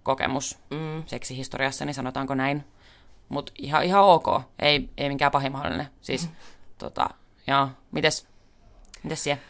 [0.05, 1.03] kokemus mm.
[1.07, 2.65] seksihistoriassa, niin sanotaanko näin.
[3.29, 4.27] Mutta ihan, ihan ok,
[4.59, 5.89] ei, ei minkään pahin mahdollinen.
[6.01, 6.35] Siis, mm.
[6.79, 7.11] tota,
[7.47, 8.27] joo, mites,
[9.03, 9.43] mites siellä?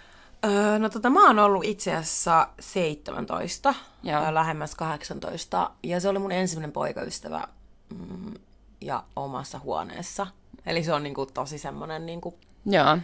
[0.45, 4.35] Öö, no tota, mä oon ollut itse asiassa 17, Joo.
[4.35, 7.49] lähemmäs 18, ja se oli mun ensimmäinen poikaystävä
[7.89, 8.35] mm,
[8.81, 10.27] ja omassa huoneessa.
[10.67, 12.99] Eli se on niinku tosi semmonen, niinku, Joo,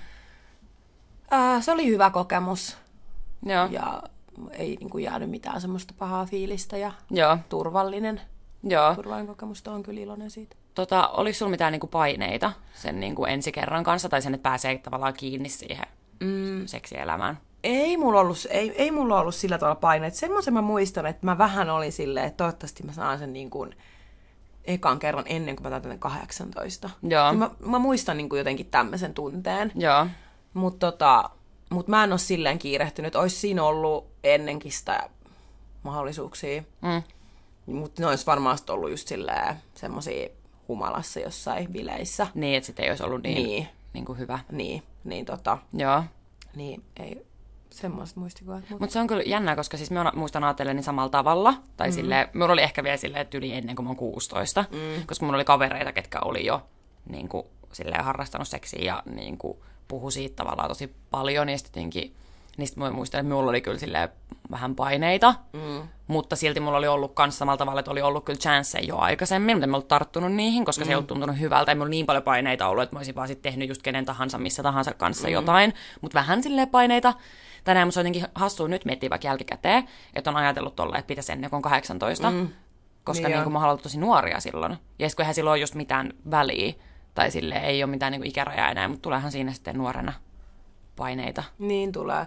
[1.32, 2.76] öö, se oli hyvä kokemus,
[3.42, 4.02] joo, ja
[4.53, 8.20] ei niinku jäänyt mitään semmoista pahaa fiilistä, ja joo, turvallinen.
[8.62, 8.94] joo.
[8.94, 10.57] Turvallinen kokemus, on kyllä iloinen siitä.
[10.74, 14.79] Tota, oliko sulla mitään niinku paineita sen niinku ensi kerran kanssa, tai sen, että pääsee
[14.79, 15.87] tavallaan kiinni siihen
[16.20, 16.66] mm.
[16.66, 17.38] seksielämään?
[17.64, 20.14] Ei mulla ollut, ei, ei mulla ollut sillä tavalla paineet.
[20.14, 23.74] Semmoisen mä muistan, että mä vähän olin silleen, että toivottavasti mä saan sen niin kuin
[24.64, 26.90] ekan kerran ennen kuin mä täytän 18.
[27.03, 27.26] Joo.
[27.26, 29.72] Ja Mä, mä muistan niin kuin jotenkin tämmöisen tunteen.
[29.74, 30.07] Joo,
[30.55, 31.31] Mutta tota,
[31.70, 33.16] mut mä en ole silleen kiirehtynyt.
[33.16, 35.11] Olisi siinä ollut ennenkin sitä
[35.83, 36.62] mahdollisuuksia.
[36.83, 37.02] mm.
[37.66, 39.12] Mutta ne olisi varmaan ollut just
[39.74, 40.28] semmosia
[40.68, 42.26] humalassa jossain bileissä.
[42.35, 43.46] niin, että sitten ei olisi ollut niin, niin.
[43.46, 43.68] Niin.
[43.92, 44.38] Niin kuin hyvä.
[44.52, 46.04] Niin, niin tota, Joo.
[46.56, 47.26] niin ei
[47.70, 48.70] semmoista muistikuvat.
[48.70, 48.80] Mut...
[48.80, 51.54] Mutta se on kyllä jännää, koska siis mä muistan ajatelleni samalla tavalla.
[51.76, 51.92] Tai mm.
[51.92, 54.64] silleen, mulla oli ehkä vielä silleen, että yli ennen kuin mä oon 16.
[54.70, 55.06] Mm.
[55.06, 56.62] Koska mulla oli kavereita, ketkä oli jo
[57.09, 61.48] niin kuin, silleen, harrastanut seksiä ja niin kuin, puhu siitä tavallaan tosi paljon.
[61.48, 61.90] Ja sitten
[62.56, 64.08] niistä mä muistan, että mulla oli kyllä silleen,
[64.50, 65.34] vähän paineita.
[65.52, 65.88] Mm.
[66.06, 69.56] Mutta silti mulla oli ollut kans samalla tavalla, että oli ollut kyllä chanceja jo aikaisemmin,
[69.56, 70.86] mutta en ollut tarttunut niihin, koska mm.
[70.86, 71.72] se ei ollut tuntunut hyvältä.
[71.72, 74.38] Ei mulla niin paljon paineita ollut, että mä olisin vaan sit tehnyt just kenen tahansa,
[74.38, 75.32] missä tahansa kanssa mm.
[75.32, 75.74] jotain.
[76.00, 77.14] Mutta vähän silleen paineita.
[77.64, 81.50] Tänään musta jotenkin hassua nyt miettiä vaikka jälkikäteen, että on ajatellut tolle, että pitäisi ennen
[81.50, 82.30] kuin on 18.
[82.30, 82.48] Mm.
[83.04, 84.72] Koska Niin niin kuin mä haluan tosi nuoria silloin.
[84.72, 86.72] Ja sitten kun eihän silloin ole just mitään väliä,
[87.14, 90.12] tai sille ei ole mitään niin kuin ikärajaa enää, mutta tuleehan siinä sitten nuorena
[91.00, 91.42] paineita.
[91.58, 92.26] Niin tulee.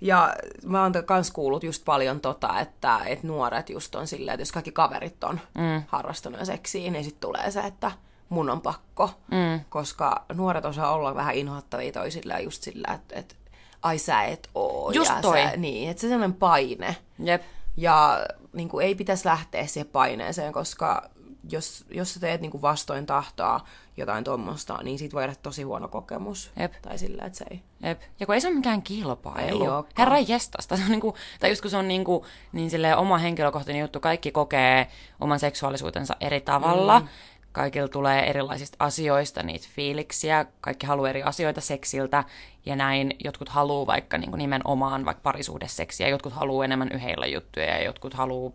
[0.00, 4.42] Ja mä oon kans kuullut just paljon tota, että, että nuoret just on silleen, että
[4.42, 5.82] jos kaikki kaverit on mm.
[5.86, 7.92] harrastanut jo seksiä, niin sitten tulee se, että
[8.28, 9.10] mun on pakko.
[9.30, 9.60] Mm.
[9.68, 13.34] Koska nuoret osaa olla vähän inhottavia toisilleen just sillä, että, että
[13.82, 14.90] ai sä et oo.
[14.90, 15.42] Just ja toi.
[15.42, 16.96] Sä, niin, että se sellainen paine.
[17.18, 17.42] Jep.
[17.76, 21.10] Ja niin kuin, ei pitäisi lähteä siihen paineeseen, koska
[21.50, 23.60] jos, jos sä teet niin kuin vastoin tahtoa
[23.96, 26.50] jotain tuommoista, niin siitä voi jäädä tosi huono kokemus.
[26.60, 26.72] Jep.
[26.82, 27.62] Tai sillä, että se ei...
[27.82, 28.00] Jep.
[28.20, 29.62] Ja kun ei se ole mikään kilpailu.
[29.62, 29.94] Ei ookaan.
[29.98, 30.76] Herra jestasta.
[30.76, 34.30] Se on niinku, tai just kun se on niinku, niin silleen oma henkilökohtainen juttu, kaikki
[34.32, 34.86] kokee
[35.20, 37.00] oman seksuaalisuutensa eri tavalla.
[37.00, 37.08] Mm.
[37.52, 42.24] Kaikilla tulee erilaisista asioista niitä fiiliksiä, kaikki haluaa eri asioita seksiltä,
[42.66, 47.84] ja näin jotkut haluaa vaikka niin nimenomaan vaikka parisuhdeseksiä, jotkut haluaa enemmän yheillä juttuja, ja
[47.84, 48.52] jotkut haluaa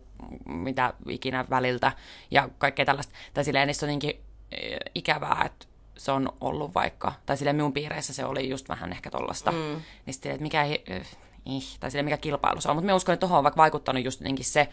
[0.48, 1.92] mitä ikinä väliltä,
[2.30, 3.14] ja kaikkea tällaista.
[3.34, 4.20] Tai silleen niistä on niinkin
[4.52, 8.92] eh, ikävää, että se on ollut vaikka, tai sille minun piireissä se oli just vähän
[8.92, 9.82] ehkä tollasta, mm.
[10.06, 13.12] niin sitten, että mikä, eh, ih, tai sille mikä kilpailu se on, mutta minä uskon,
[13.12, 14.68] että tuohon on vaikka vaikuttanut just jotenkin se,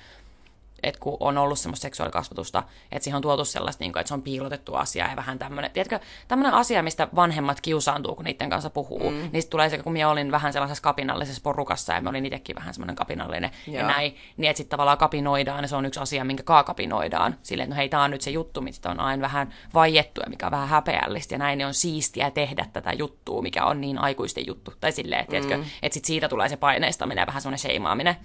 [0.84, 4.14] että kun on ollut semmoista seksuaalikasvatusta, että siihen on tuotu sellaista, niin kuin, että se
[4.14, 8.70] on piilotettu asia ja vähän tämmöinen, tiedätkö, tämmöinen asia, mistä vanhemmat kiusaantuu, kun niiden kanssa
[8.70, 9.30] puhuu, mm.
[9.32, 12.74] niin tulee se, kun minä olin vähän sellaisessa kapinallisessa porukassa ja me olin itsekin vähän
[12.74, 13.76] semmoinen kapinallinen Joo.
[13.76, 17.36] ja näin, niin että sitten tavallaan kapinoidaan ja se on yksi asia, minkä kaa kapinoidaan,
[17.44, 20.30] silleen, että no hei, tämä on nyt se juttu, mistä on aina vähän vaiettu ja
[20.30, 23.98] mikä on vähän häpeällistä ja näin, niin on siistiä tehdä tätä juttua, mikä on niin
[23.98, 25.64] aikuisten juttu, tai silleen, tiedätkö, mm.
[25.82, 28.16] että sitten siitä tulee se paineistaminen ja vähän semmoinen sheimaaminen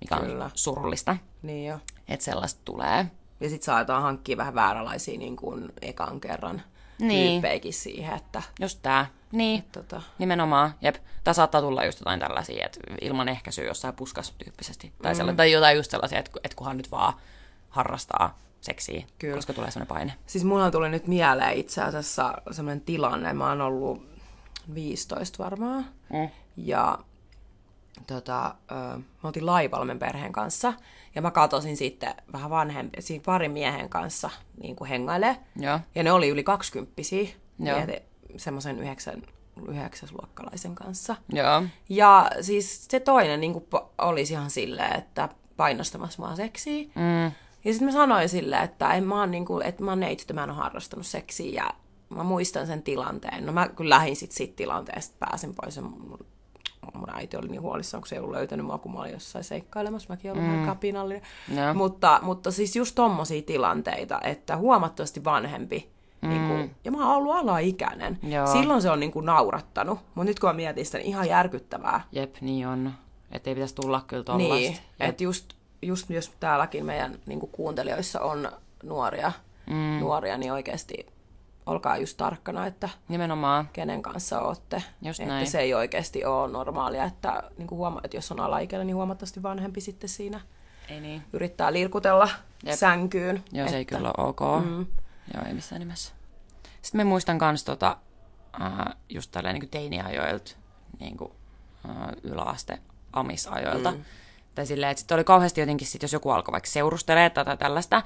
[0.00, 0.44] mikä Kyllä.
[0.44, 1.16] on surullista.
[1.42, 1.78] Niin jo.
[2.08, 3.06] Että sellaista tulee.
[3.40, 6.62] Ja sitten saadaan hankkia vähän vääränlaisia niin kuin ekan kerran
[6.98, 7.30] niin.
[7.32, 8.42] tyyppeikin siihen, että...
[8.60, 9.06] Just tää.
[9.32, 10.02] Niin, tota...
[10.18, 10.74] nimenomaan.
[10.80, 10.96] Jep.
[11.24, 14.92] Tää saattaa tulla just jotain tällaisia, että ilman ehkäisyä jossain puskas tyyppisesti.
[15.02, 15.36] Tai, mm.
[15.36, 17.14] tai jotain just sellaisia, että, että kunhan nyt vaan
[17.68, 19.36] harrastaa seksiä, Kyllä.
[19.36, 20.12] koska tulee sellainen paine.
[20.26, 23.32] Siis mulla tuli nyt mieleen itse asiassa sellainen tilanne.
[23.32, 24.08] Mä oon ollut
[24.74, 25.86] 15 varmaan.
[26.12, 26.28] Mm.
[26.56, 26.98] Ja
[28.06, 30.72] tota, ö, me oltiin laivalmen perheen kanssa,
[31.14, 34.30] ja mä katosin sitten vähän vanhempi, siinä parin miehen kanssa
[34.60, 35.36] niin kuin hengaile.
[35.56, 35.80] Ja.
[35.94, 37.28] ja ne oli yli kaksikymppisiä,
[38.36, 39.22] semmoisen yhdeksän,
[39.68, 41.16] yhdeksäsluokkalaisen kanssa.
[41.32, 41.62] Ja.
[41.88, 43.64] ja siis se toinen niin kuin,
[43.98, 46.84] olisi ihan silleen, että painostamassa mua seksiä.
[46.94, 47.32] Mm.
[47.64, 50.32] Ja sitten mä sanoin silleen, että, en mä oon, niin kuin, että mä oon neitsyt,
[50.32, 51.70] mä en ole harrastanut seksiä, ja
[52.08, 53.46] mä muistan sen tilanteen.
[53.46, 55.82] No mä kyllä lähdin sitten siitä tilanteesta, pääsin pois ja
[56.94, 59.44] mun äiti oli niin huolissaan, kun se ei ollut löytänyt mua, kun mä olin jossain
[59.44, 60.06] seikkailemassa.
[60.08, 60.50] Mäkin olin mm.
[60.50, 61.22] vähän kapinallinen.
[61.48, 61.74] No.
[61.74, 65.90] Mutta, mutta siis just tommosia tilanteita, että huomattavasti vanhempi.
[66.22, 66.28] Mm.
[66.28, 68.18] Niin kuin, ja mä oon ollut alaikäinen.
[68.22, 68.46] Joo.
[68.46, 69.98] Silloin se on niin kuin naurattanut.
[70.14, 72.00] Mutta nyt kun mä mietin sitä, niin ihan järkyttävää.
[72.12, 72.92] Jep, niin on.
[73.32, 74.54] Että ei pitäisi tulla kyllä tollasta.
[74.54, 78.48] Niin, että just, just jos täälläkin meidän niin kuin kuuntelijoissa on
[78.82, 79.32] nuoria,
[79.66, 79.98] mm.
[80.00, 81.06] nuoria, niin oikeasti
[81.66, 83.68] olkaa just tarkkana, että Nimenomaan.
[83.72, 84.82] kenen kanssa olette.
[85.02, 85.46] Just että näin.
[85.46, 89.42] se ei oikeasti ole normaalia, että, niin kuin huoma- että jos on alaikäinen, niin huomattavasti
[89.42, 90.40] vanhempi sitten siinä
[90.88, 91.22] ei niin.
[91.32, 92.28] yrittää lirkutella
[92.62, 92.78] Jep.
[92.78, 93.44] sänkyyn.
[93.52, 93.70] Joo, että...
[93.70, 94.40] se ei kyllä ole ok.
[94.64, 94.86] Mm.
[95.34, 96.12] Joo, ei missään nimessä.
[96.82, 97.96] Sitten me muistan myös tota,
[99.08, 100.52] just tälleen niin teiniajoilta,
[101.00, 101.32] niin kuin,
[102.22, 102.78] yläaste
[103.12, 103.90] amisajoilta.
[103.90, 104.04] Mm.
[104.54, 108.02] Tai silleen, että sitten oli kauheasti jotenkin, sit, jos joku alkoi vaikka seurustelemaan tai tällaista,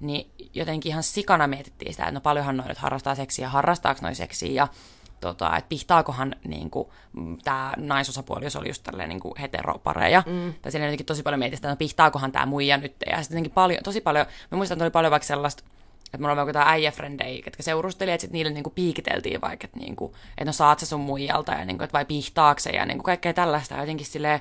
[0.00, 4.16] niin jotenkin ihan sikana mietittiin sitä, että no paljonhan noin nyt harrastaa seksiä, harrastaako noin
[4.16, 4.68] seksiä ja
[5.20, 6.88] tota, että pihtaakohan niin kuin,
[7.44, 10.54] tämä naisosapuoli, jos oli just tälleen niin kuin heteropareja, mm.
[10.62, 13.52] tai siinä jotenkin tosi paljon mietittiin, että no pihtaakohan tämä muija nyt, ja sitten jotenkin
[13.52, 15.64] paljon, tosi paljon, mä muistan, että oli paljon vaikka sellaista,
[16.04, 20.14] että mulla oli jotain äijäfrendejä, ketkä seurusteli, että sitten niille niinku piikiteltiin vaikka, että, niinku,
[20.30, 23.74] että no saat sä sun muijalta, ja niinku, että vai pihtaakse, ja niinku kaikkea tällaista,
[23.74, 24.40] ja jotenkin silleen,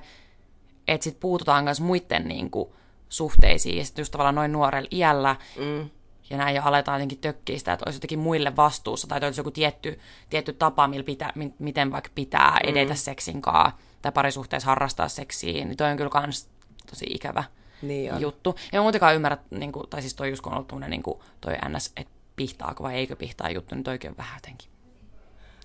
[0.88, 2.76] että sitten puututaan myös muiden niinku,
[3.10, 5.36] suhteisiin ja sitten just tavallaan noin nuorella iällä.
[5.58, 5.90] Mm.
[6.30, 9.52] Ja näin jo aletaan jotenkin tökkiä sitä, että olisi jotenkin muille vastuussa tai olisi joku
[9.52, 12.98] tietty, tietty tapa, millä pitää, miten vaikka pitää edetä mm.
[12.98, 16.50] seksin kanssa tai parisuhteessa harrastaa seksiä, niin toi on kyllä kans
[16.90, 17.44] tosi ikävä
[17.82, 18.22] niin on.
[18.22, 18.56] juttu.
[18.72, 21.54] Ja muutenkaan ymmärrä, niin kuin, tai siis toi just kun on ollut niin kuin, toi
[21.70, 24.70] ns, että pihtaako vai eikö pihtaa juttu, niin toikin on vähän jotenkin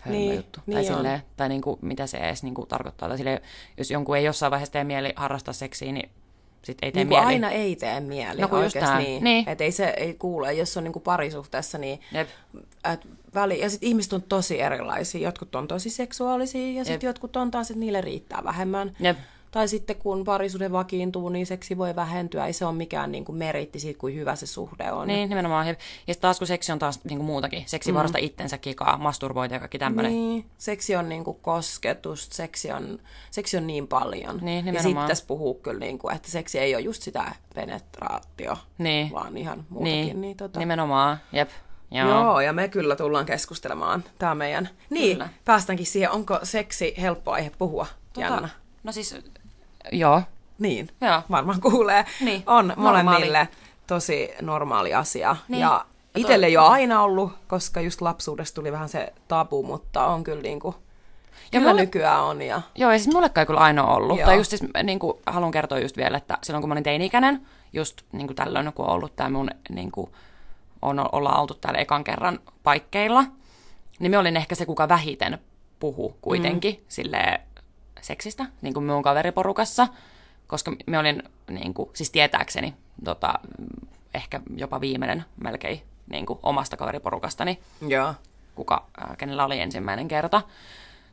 [0.06, 0.60] niin, juttu.
[0.66, 3.08] Niin tai, silleen, tai niin kuin, mitä se edes niin kuin, tarkoittaa.
[3.08, 3.40] Tai silleen,
[3.76, 6.10] jos jonkun ei jossain vaiheessa tee mieli harrastaa seksiä, niin
[6.64, 7.26] sit ei tee niin mieli.
[7.26, 9.24] aina ei tee mieli no, oikeasti niin.
[9.24, 9.48] niin.
[9.48, 12.28] Että ei se ei kuule, jos on niinku parisuhteessa, niin Jep.
[12.92, 13.00] Et
[13.34, 15.20] väli, ja sitten ihmiset on tosi erilaisia.
[15.20, 18.96] Jotkut on tosi seksuaalisia ja sitten jotkut on taas, että niille riittää vähemmän.
[19.00, 19.18] Jep.
[19.54, 22.46] Tai sitten kun parisuhde vakiintuu, niin seksi voi vähentyä.
[22.46, 25.06] Ei se ole mikään niin kuin meritti siitä, kuin hyvä se suhde on.
[25.06, 25.66] Niin, nimenomaan.
[26.06, 27.62] Ja taas kun seksi on taas niin kuin muutakin.
[27.66, 27.96] Seksi mm.
[27.96, 30.12] varasta itsensä kikaa, masturbointi ja kaikki tämmöinen.
[30.12, 32.98] Niin, seksi on niin kuin kosketus, seksi on,
[33.30, 34.38] seksi on niin paljon.
[34.42, 38.56] Niin, ja sitten tässä puhuu kyllä, niin kuin, että seksi ei ole just sitä penetraatio,
[38.78, 39.12] niin.
[39.12, 40.06] vaan ihan muutakin.
[40.06, 40.58] Niin, niin tota...
[40.58, 41.18] nimenomaan.
[41.32, 41.50] Jep.
[41.90, 42.08] Joo.
[42.08, 44.04] Joo, ja me kyllä tullaan keskustelemaan.
[44.18, 44.68] Tämä meidän...
[44.90, 45.28] Niin, kyllä.
[45.44, 48.48] päästäänkin siihen, onko seksi helppo aihe puhua, tota, Janna?
[48.84, 49.16] No siis
[49.92, 50.22] Joo.
[50.58, 51.22] Niin, Joo.
[51.30, 52.04] varmaan kuulee.
[52.20, 52.42] Niin.
[52.46, 53.48] On molemmille normaali.
[53.86, 55.36] tosi normaali asia.
[55.48, 55.60] Niin.
[55.60, 60.24] Ja itselle ei ole aina ollut, koska just lapsuudesta tuli vähän se tabu, mutta on
[60.24, 60.74] kyllä niin kuin
[61.52, 62.42] Ja Kyllä mulle- nykyään on.
[62.42, 62.62] Ja...
[62.74, 64.18] Joo, ja siis mullekaan ei kyllä aina ollut.
[64.18, 64.26] Joo.
[64.26, 67.46] Tai just siis, niin kuin, haluan kertoa just vielä, että silloin kun mä olin teini-ikäinen,
[67.72, 70.10] just niin kuin tällöin, kun on ollut tämä mun, niin kuin,
[70.82, 73.24] on, ollaan oltu täällä ekan kerran paikkeilla,
[73.98, 75.38] niin me olin ehkä se, kuka vähiten
[75.80, 76.84] puhu kuitenkin mm.
[76.88, 77.40] silleen
[78.04, 79.88] seksistä, niin kuin mun kaveriporukassa,
[80.46, 83.34] koska me olin, niin kuin, siis tietääkseni, tota,
[84.14, 88.14] ehkä jopa viimeinen melkein niin kuin, omasta kaveriporukastani, Joo.
[88.54, 90.42] kuka, ää, kenellä oli ensimmäinen kerta,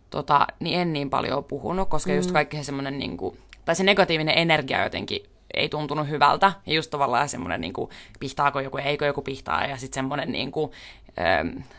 [0.10, 2.15] tota, niin en niin paljon puhunut, koska mm.
[2.15, 5.23] just kaikki se semmoinen, niin kuin, tai se negatiivinen energia jotenkin
[5.54, 6.54] ei tuntunut hyvältä.
[6.65, 10.51] Ja just tavallaan semmoinen, niin kuin, pihtaako joku, eikö joku pihtaa, ja sitten semmoinen, niin
[10.51, 10.71] kuin,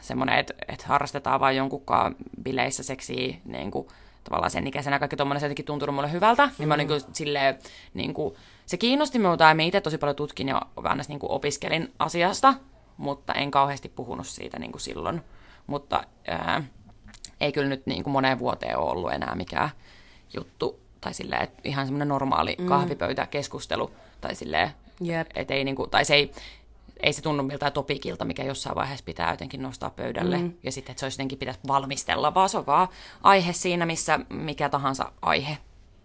[0.00, 3.88] semmoinen että et harrastetaan vain jonkunkaan bileissä seksiä, niin kuin,
[4.24, 6.46] tavallaan sen ikäisenä kaikki tommoinen se jotenkin tuntunut mulle hyvältä.
[6.46, 6.52] Mm.
[6.58, 7.58] Niin mä olin kyllä silleen,
[7.94, 8.34] niin kuin,
[8.66, 12.54] se kiinnosti minua, ja mä itse tosi paljon tutkin ja aina niin kuin opiskelin asiasta,
[12.96, 15.22] mutta en kauheasti puhunut siitä niin kuin silloin.
[15.66, 16.64] Mutta ää,
[17.40, 19.70] ei kyllä nyt niin kuin moneen vuoteen ole ollut enää mikään
[20.36, 22.66] juttu, tai silleen, että ihan semmoinen normaali mm.
[22.66, 25.26] kahvipöytäkeskustelu, tai silleen, Jep.
[25.34, 26.32] et ei niin kuin, tai se ei,
[27.02, 30.52] ei se tunnu miltään topikilta, mikä jossain vaiheessa pitää jotenkin nostaa pöydälle, mm.
[30.62, 32.88] ja sitten, että se olisi jotenkin pitäisi valmistella, vaan se on vaan
[33.22, 35.58] aihe siinä, missä mikä tahansa aihe.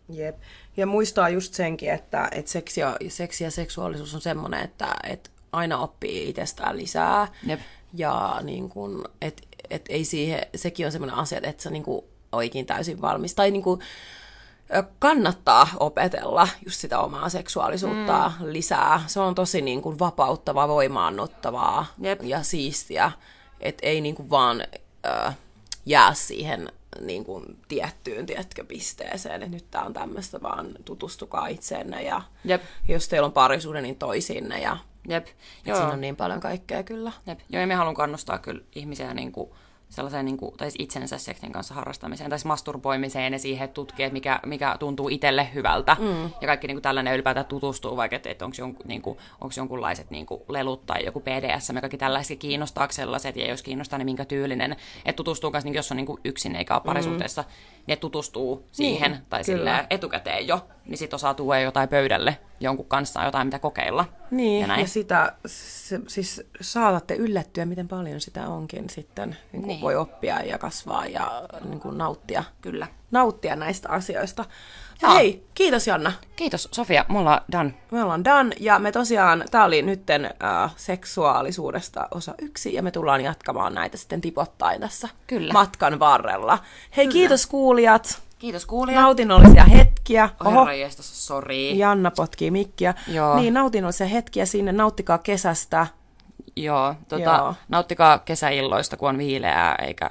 [0.10, 0.38] Jep.
[0.78, 5.30] Ja muistaa just senkin, että, että seksi, ja, seksi ja seksuaalisuus on semmoinen, että, että
[5.52, 7.28] aina oppii itsestään lisää.
[7.46, 7.60] Jep.
[7.94, 12.04] Ja niin kun, et, et ei siihen, sekin on semmoinen asia, että sä niin kun
[12.32, 13.36] oikein täysin valmis.
[13.36, 13.86] Tai niin kun, ö,
[15.00, 18.46] kannattaa opetella just sitä omaa seksuaalisuutta mm.
[18.52, 19.04] lisää.
[19.08, 22.24] Se on tosi niin kun vapauttavaa, voimaannuttavaa Jep.
[22.24, 23.12] ja siistiä.
[23.60, 24.64] Että ei niin kun vaan
[25.06, 25.32] ö,
[25.86, 32.04] jää siihen niin kuin tiettyyn, tiedätkö, pisteeseen, että nyt tämä on tämmöistä, vaan tutustukaa itseenne
[32.04, 32.64] ja Jep.
[32.88, 34.78] jos teillä on parisuuden, niin toisinne ja
[35.08, 35.28] Jep.
[35.66, 35.78] Joo.
[35.78, 37.12] siinä on niin paljon kaikkea kyllä.
[37.28, 37.40] Jep.
[37.50, 39.50] Joo, ja me haluan kannustaa kyllä ihmisiä niin kuin,
[39.90, 43.74] sellaiseen niin kuin, tai siis itsensä seksin kanssa harrastamiseen, tai siis masturboimiseen ja siihen, että
[43.74, 45.98] tutkii, että mikä, mikä tuntuu itselle hyvältä.
[46.00, 46.24] Mm.
[46.42, 49.58] Ja kaikki niin kuin, tällainen ylipäätään tutustuu, vaikka että, että onko jonku, niin kuin, onks
[49.58, 54.00] jonkunlaiset niin kuin, lelut tai joku PDS, ja kaikki tällaiset kiinnostaa sellaiset, ja jos kiinnostaa,
[54.00, 54.76] niin minkä tyylinen.
[55.06, 57.48] Että tutustuu myös, niin, jos on niin kuin, yksin eikä ole parisuhteessa, mm.
[57.88, 62.86] niin tutustuu siihen, Niin, tai silleen, etukäteen jo, niin sitten osaa tuoda jotain pöydälle jonkun
[62.86, 64.06] kanssa, jotain mitä kokeilla.
[64.32, 64.82] Niin, ja näin.
[64.82, 69.82] ja sitä, se, siis saatatte yllättyä, miten paljon sitä onkin sitten, niin kuin Niin.
[69.82, 72.88] voi oppia ja kasvaa ja niin kuin nauttia, Kyllä.
[73.12, 74.46] nauttia näistä asioista.
[75.02, 75.14] Joo.
[75.16, 76.12] Hei, kiitos Janna.
[76.36, 77.74] Kiitos Sofia, mulla on done.
[77.92, 82.92] Me ollaan done, ja me tosiaan, tää oli nytten äh, seksuaalisuudesta osa yksi, ja me
[82.92, 85.54] tullaan jatkamaan näitä sitten tipottain tässä Kyllä.
[85.54, 86.60] matkan varrella.
[86.98, 87.14] Hei, Kyllä.
[87.14, 89.02] kiitos kuulijat, Kiitos kuulijat.
[89.02, 90.30] nautinnollisia hetkiä.
[90.46, 91.78] Oh, jestas, sori.
[91.78, 92.94] Janna potkii mikkiä.
[93.08, 93.36] Joo.
[93.40, 95.88] Niin, nautinnollisia hetkiä sinne, nauttikaa kesästä.
[96.56, 97.56] Joo, tota, Joo.
[97.70, 100.10] nauttikaa kesäilloista, kun on viileää eikä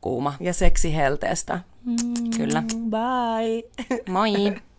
[0.00, 0.34] kuuma.
[0.40, 1.60] ja seksihelteestä.
[2.36, 2.62] Kyllä.
[2.90, 3.62] Bye!
[4.08, 4.32] Moi!